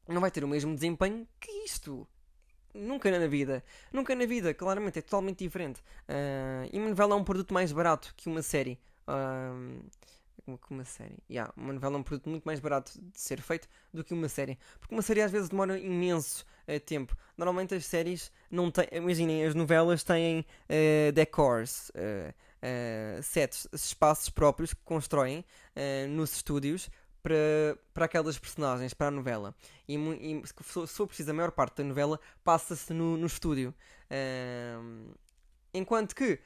não 0.07 0.19
vai 0.19 0.31
ter 0.31 0.43
o 0.43 0.47
mesmo 0.47 0.73
desempenho 0.73 1.27
que 1.39 1.51
isto. 1.63 2.07
Nunca 2.73 3.11
na 3.11 3.27
vida. 3.27 3.63
Nunca 3.91 4.15
na 4.15 4.25
vida, 4.25 4.53
claramente, 4.53 4.99
é 4.99 5.01
totalmente 5.01 5.39
diferente. 5.39 5.83
e 6.71 6.79
uma 6.79 6.89
novela 6.89 7.13
é 7.13 7.17
um 7.17 7.23
produto 7.23 7.53
mais 7.53 7.71
barato 7.71 8.13
que 8.15 8.29
uma 8.29 8.41
série. 8.41 8.79
Um, 10.47 10.57
uma 10.69 10.83
série. 10.83 11.17
Yeah, 11.29 11.53
uma 11.55 11.73
novela 11.73 11.95
é 11.95 11.99
um 11.99 12.03
produto 12.03 12.29
muito 12.29 12.43
mais 12.43 12.59
barato 12.59 12.91
de 12.99 13.19
ser 13.19 13.41
feito 13.41 13.67
do 13.93 14.03
que 14.03 14.13
uma 14.13 14.27
série. 14.27 14.57
Porque 14.79 14.93
uma 14.93 15.01
série 15.01 15.21
às 15.21 15.31
vezes 15.31 15.49
demora 15.49 15.77
imenso 15.77 16.45
uh, 16.67 16.79
tempo. 16.79 17.15
Normalmente 17.37 17.75
as 17.75 17.85
séries 17.85 18.31
não 18.49 18.71
têm. 18.71 18.87
Imaginem, 18.91 19.45
as 19.45 19.53
novelas 19.53 20.03
têm 20.03 20.39
uh, 20.39 21.11
decors, 21.11 21.89
uh, 21.89 22.33
sets, 23.23 23.67
espaços 23.73 24.29
próprios 24.29 24.73
que 24.73 24.81
constroem 24.83 25.43
nos 26.09 26.35
estúdios 26.35 26.91
para, 27.23 27.35
para 27.91 28.05
aquelas 28.05 28.37
personagens, 28.37 28.93
para 28.93 29.07
a 29.07 29.11
novela. 29.11 29.55
E, 29.87 29.95
e 29.95 30.43
se 30.45 30.95
for 30.95 31.07
preciso, 31.07 31.31
a 31.31 31.33
maior 31.33 31.51
parte 31.51 31.77
da 31.77 31.83
novela 31.83 32.19
passa-se 32.43 32.93
no, 32.93 33.17
no 33.17 33.25
estúdio. 33.25 33.73
enquanto 35.73 36.13
que 36.13 36.39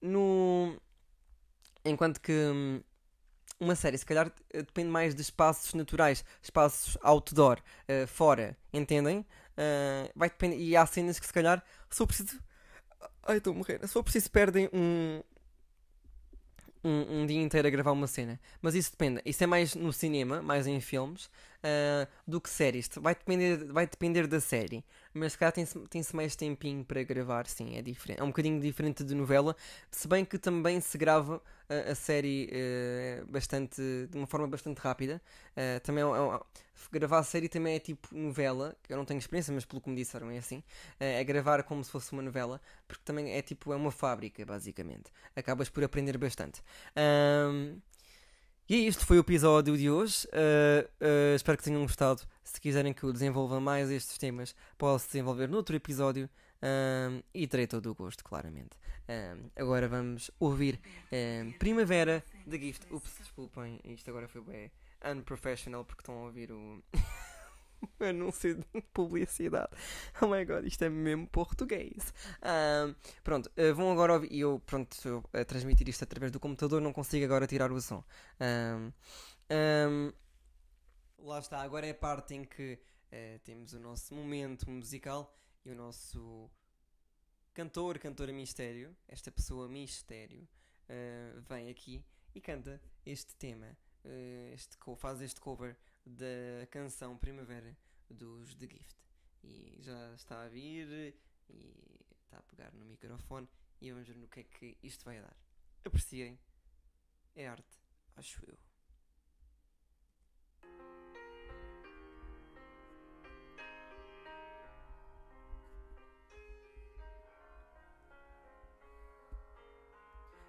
no 0.00 0.78
Enquanto 1.84 2.20
que 2.20 2.32
hum, 2.32 2.82
uma 3.60 3.74
série, 3.74 3.98
se 3.98 4.06
calhar, 4.06 4.30
eh, 4.52 4.62
depende 4.62 4.88
mais 4.88 5.14
de 5.14 5.22
espaços 5.22 5.74
naturais, 5.74 6.24
espaços 6.42 6.96
outdoor, 7.02 7.58
uh, 7.88 8.06
fora, 8.06 8.56
entendem? 8.72 9.20
Uh, 9.20 10.10
vai 10.14 10.28
depender. 10.28 10.56
E 10.56 10.76
há 10.76 10.86
cenas 10.86 11.18
que, 11.18 11.26
se 11.26 11.32
calhar, 11.32 11.62
eu 11.98 12.06
preciso. 12.06 12.38
Ai, 13.24 13.38
estou 13.38 13.52
a 13.52 13.56
morrer. 13.56 13.80
Eu 13.82 14.02
preciso, 14.02 14.30
perdem 14.30 14.68
um. 14.72 15.20
um, 16.84 17.20
um 17.22 17.26
dia 17.26 17.40
inteiro 17.42 17.66
a 17.66 17.70
gravar 17.70 17.92
uma 17.92 18.06
cena. 18.06 18.40
Mas 18.62 18.74
isso 18.74 18.92
depende. 18.92 19.20
Isso 19.24 19.42
é 19.42 19.46
mais 19.46 19.74
no 19.74 19.92
cinema, 19.92 20.40
mais 20.40 20.66
em 20.66 20.80
filmes, 20.80 21.28
uh, 21.58 22.08
do 22.26 22.40
que 22.40 22.50
séries. 22.50 22.88
Vai 22.96 23.14
depender, 23.14 23.72
vai 23.72 23.86
depender 23.86 24.26
da 24.26 24.40
série. 24.40 24.84
Mas 25.12 25.32
se 25.32 25.38
calhar 25.38 25.52
tem-se 25.52 25.78
tem 25.88 26.02
mais 26.12 26.36
tempinho 26.36 26.84
para 26.84 27.02
gravar, 27.02 27.46
sim, 27.46 27.76
é 27.76 27.82
diferente. 27.82 28.20
É 28.20 28.24
um 28.24 28.28
bocadinho 28.28 28.60
diferente 28.60 29.02
de 29.04 29.14
novela. 29.14 29.56
Se 29.90 30.06
bem 30.06 30.24
que 30.24 30.38
também 30.38 30.80
se 30.80 30.96
grava 30.96 31.42
a, 31.68 31.92
a 31.92 31.94
série 31.94 32.50
uh, 32.52 33.26
bastante, 33.26 33.80
de 34.10 34.16
uma 34.16 34.26
forma 34.26 34.46
bastante 34.48 34.78
rápida. 34.78 35.20
Uh, 35.52 35.80
também 35.80 36.04
é, 36.04 36.06
é, 36.06 36.40
gravar 36.92 37.18
a 37.18 37.22
série 37.22 37.48
também 37.48 37.74
é 37.74 37.78
tipo 37.78 38.08
novela, 38.12 38.76
que 38.82 38.92
eu 38.92 38.96
não 38.96 39.04
tenho 39.04 39.18
experiência, 39.18 39.52
mas 39.52 39.64
pelo 39.64 39.80
que 39.80 39.90
me 39.90 39.96
disseram 39.96 40.30
é 40.30 40.38
assim. 40.38 40.62
é 41.00 41.22
gravar 41.24 41.62
como 41.64 41.82
se 41.84 41.90
fosse 41.90 42.12
uma 42.12 42.22
novela, 42.22 42.60
porque 42.86 43.02
também 43.04 43.32
é 43.32 43.42
tipo, 43.42 43.72
é 43.72 43.76
uma 43.76 43.90
fábrica, 43.90 44.44
basicamente. 44.46 45.10
Acabas 45.34 45.68
por 45.68 45.82
aprender 45.84 46.16
bastante. 46.16 46.62
Um, 46.96 47.78
e 48.68 48.86
isto 48.86 49.06
foi 49.06 49.16
o 49.16 49.20
episódio 49.20 49.76
de 49.76 49.90
hoje. 49.90 50.26
Uh, 50.26 50.86
uh, 51.02 51.34
espero 51.34 51.56
que 51.56 51.64
tenham 51.64 51.80
gostado. 51.82 52.22
Se 52.44 52.60
quiserem 52.60 52.92
que 52.92 53.02
eu 53.02 53.12
desenvolva 53.12 53.58
mais 53.60 53.90
estes 53.90 54.18
temas, 54.18 54.54
posso 54.76 55.06
desenvolver 55.06 55.48
noutro 55.48 55.74
episódio. 55.74 56.28
Um, 56.62 57.22
e 57.32 57.46
terei 57.46 57.66
todo 57.66 57.90
o 57.90 57.94
gosto, 57.94 58.22
claramente. 58.24 58.76
Um, 59.08 59.48
agora 59.56 59.88
vamos 59.88 60.30
ouvir 60.38 60.78
um, 61.10 61.52
Primavera 61.52 62.22
da 62.46 62.58
Gift. 62.58 62.86
Ups, 62.92 63.14
desculpem, 63.18 63.80
isto 63.84 64.10
agora 64.10 64.28
foi 64.28 64.42
bem 64.42 64.70
unprofessional 65.04 65.84
porque 65.84 66.02
estão 66.02 66.16
a 66.18 66.24
ouvir 66.24 66.52
o. 66.52 66.82
anúncio 68.00 68.56
de 68.56 68.82
publicidade. 68.92 69.70
Oh 70.20 70.26
my 70.26 70.44
god, 70.44 70.64
isto 70.66 70.84
é 70.84 70.88
mesmo 70.88 71.26
português. 71.28 72.12
Um, 72.42 72.94
pronto, 73.22 73.50
uh, 73.56 73.74
vão 73.74 73.90
agora 73.92 74.14
ouvir. 74.14 74.32
E 74.32 74.40
eu, 74.40 74.60
pronto, 74.66 75.24
a 75.32 75.44
transmitir 75.44 75.88
isto 75.88 76.02
através 76.02 76.32
do 76.32 76.40
computador, 76.40 76.80
não 76.80 76.92
consigo 76.92 77.24
agora 77.24 77.46
tirar 77.46 77.70
o 77.70 77.80
som. 77.80 78.04
Um, 78.40 78.92
um, 79.50 80.12
lá 81.18 81.38
está, 81.38 81.62
agora 81.62 81.86
é 81.86 81.90
a 81.90 81.94
parte 81.94 82.34
em 82.34 82.44
que 82.44 82.78
uh, 83.12 83.38
temos 83.44 83.72
o 83.72 83.78
nosso 83.78 84.14
momento 84.14 84.68
musical 84.68 85.34
e 85.64 85.70
o 85.70 85.74
nosso 85.74 86.50
cantor, 87.54 87.98
cantora 87.98 88.32
mistério, 88.32 88.96
esta 89.06 89.30
pessoa 89.30 89.68
mistério, 89.68 90.48
uh, 90.88 91.40
vem 91.42 91.70
aqui 91.70 92.04
e 92.34 92.40
canta 92.40 92.80
este 93.06 93.34
tema. 93.36 93.76
este, 94.52 94.76
faz 94.96 95.20
este 95.20 95.40
cover 95.40 95.76
da 96.08 96.66
canção 96.70 97.16
Primavera 97.16 97.76
dos 98.08 98.54
The 98.54 98.66
Gift. 98.66 98.96
E 99.44 99.78
já 99.80 100.14
está 100.14 100.42
a 100.42 100.48
vir 100.48 101.14
e 101.48 101.74
está 102.24 102.38
a 102.38 102.42
pegar 102.42 102.72
no 102.72 102.84
microfone 102.84 103.48
e 103.80 103.90
vamos 103.92 104.08
ver 104.08 104.16
no 104.16 104.28
que 104.28 104.40
é 104.40 104.44
que 104.44 104.76
isto 104.82 105.04
vai 105.04 105.20
dar. 105.20 105.36
Apreciem. 105.84 106.38
É 107.34 107.46
arte, 107.46 107.78
acho 108.16 108.42
eu. 108.46 108.58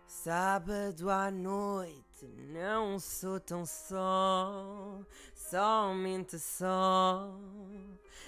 Sábado 0.08 1.10
à 1.10 1.32
noite, 1.32 2.09
não 2.28 3.00
sou 3.00 3.40
tão 3.40 3.66
só, 3.66 5.00
somente 5.36 6.38
só, 6.40 7.34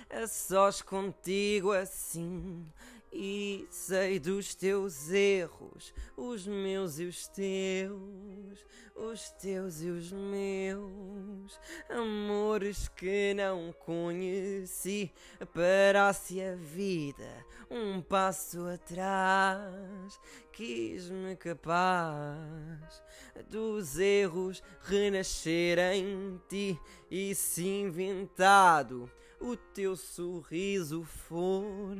a 0.09 0.27
sós 0.27 0.81
contigo 0.81 1.71
assim. 1.71 2.65
E 3.13 3.67
sei 3.69 4.19
dos 4.19 4.55
teus 4.55 5.11
erros, 5.11 5.93
os 6.15 6.47
meus 6.47 6.97
e 6.97 7.03
os 7.03 7.27
teus, 7.27 8.65
os 8.95 9.29
teus 9.31 9.81
e 9.81 9.89
os 9.89 10.13
meus, 10.13 11.59
amores 11.89 12.87
que 12.87 13.33
não 13.33 13.73
conheci, 13.73 15.11
parasse 15.53 16.41
a 16.41 16.55
vida 16.55 17.45
um 17.69 18.01
passo 18.01 18.65
atrás, 18.67 20.19
quis-me 20.53 21.35
capaz 21.35 23.01
dos 23.49 23.97
erros 23.97 24.63
renascer 24.81 25.79
em 25.79 26.39
ti 26.47 26.79
e 27.09 27.33
se 27.35 27.65
inventado 27.65 29.09
o 29.41 29.57
teu 29.57 29.95
sorriso 29.95 31.03
for, 31.03 31.97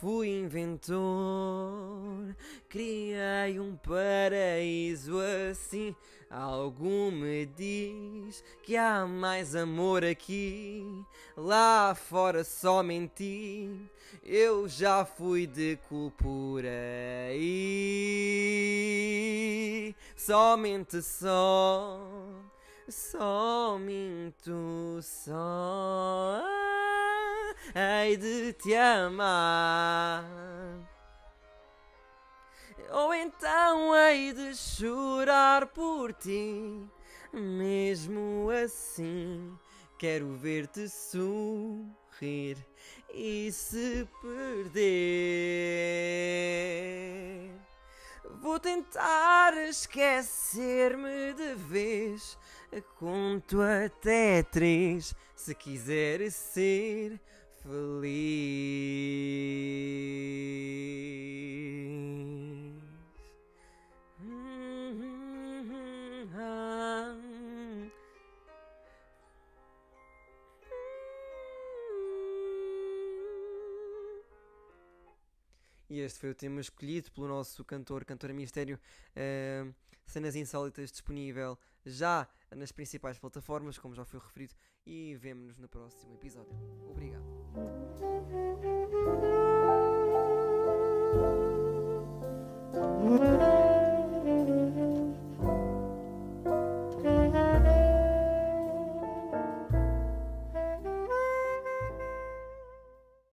fui 0.00 0.28
inventor, 0.28 0.94
criei 2.68 3.58
um 3.58 3.76
paraíso 3.76 5.18
assim. 5.50 5.94
Algo 6.30 7.10
me 7.12 7.46
diz 7.46 8.42
que 8.62 8.76
há 8.76 9.06
mais 9.06 9.54
amor 9.54 10.04
aqui, 10.04 10.84
lá 11.36 11.94
fora 11.94 12.42
só 12.42 12.82
menti. 12.82 13.70
Eu 14.22 14.68
já 14.68 15.04
fui 15.04 15.46
de 15.46 15.78
culpura 15.88 16.70
e 17.32 18.74
somente 20.16 21.02
só, 21.02 22.00
só 22.88 23.78
minto 23.78 25.00
só 25.02 26.42
hei 27.74 28.16
de 28.16 28.52
te 28.52 28.74
amar. 28.74 30.24
Ou 32.90 33.14
então 33.14 33.94
hei 33.94 34.32
de 34.32 34.54
chorar 34.54 35.66
por 35.68 36.12
ti, 36.12 36.80
mesmo 37.32 38.50
assim. 38.50 39.58
Quero 39.98 40.34
ver-te 40.36 40.88
sorrir 40.88 42.56
e 43.12 43.50
se 43.50 44.06
perder. 44.20 44.84
Vou 48.40 48.60
tentar 48.60 49.56
esquecer-me 49.68 51.32
de 51.32 51.54
vez. 51.54 52.36
Conto 52.82 53.60
até 53.60 54.42
três 54.42 55.14
se 55.36 55.54
quiser 55.54 56.30
ser 56.30 57.20
feliz. 57.62 58.74
E 75.88 76.00
este 76.00 76.18
foi 76.18 76.30
o 76.30 76.34
tema 76.34 76.60
escolhido 76.60 77.12
pelo 77.12 77.28
nosso 77.28 77.64
cantor, 77.64 78.04
cantora 78.04 78.34
mistério. 78.34 78.80
Uh, 79.14 79.72
cenas 80.06 80.34
insólitas 80.34 80.90
disponível 80.90 81.58
já 81.84 82.28
nas 82.56 82.72
principais 82.72 83.18
plataformas, 83.18 83.78
como 83.78 83.94
já 83.94 84.04
foi 84.04 84.20
referido, 84.20 84.54
e 84.86 85.14
vemo-nos 85.16 85.58
no 85.58 85.68
próximo 85.68 86.14
episódio. 86.14 86.54
Obrigado. 86.90 87.24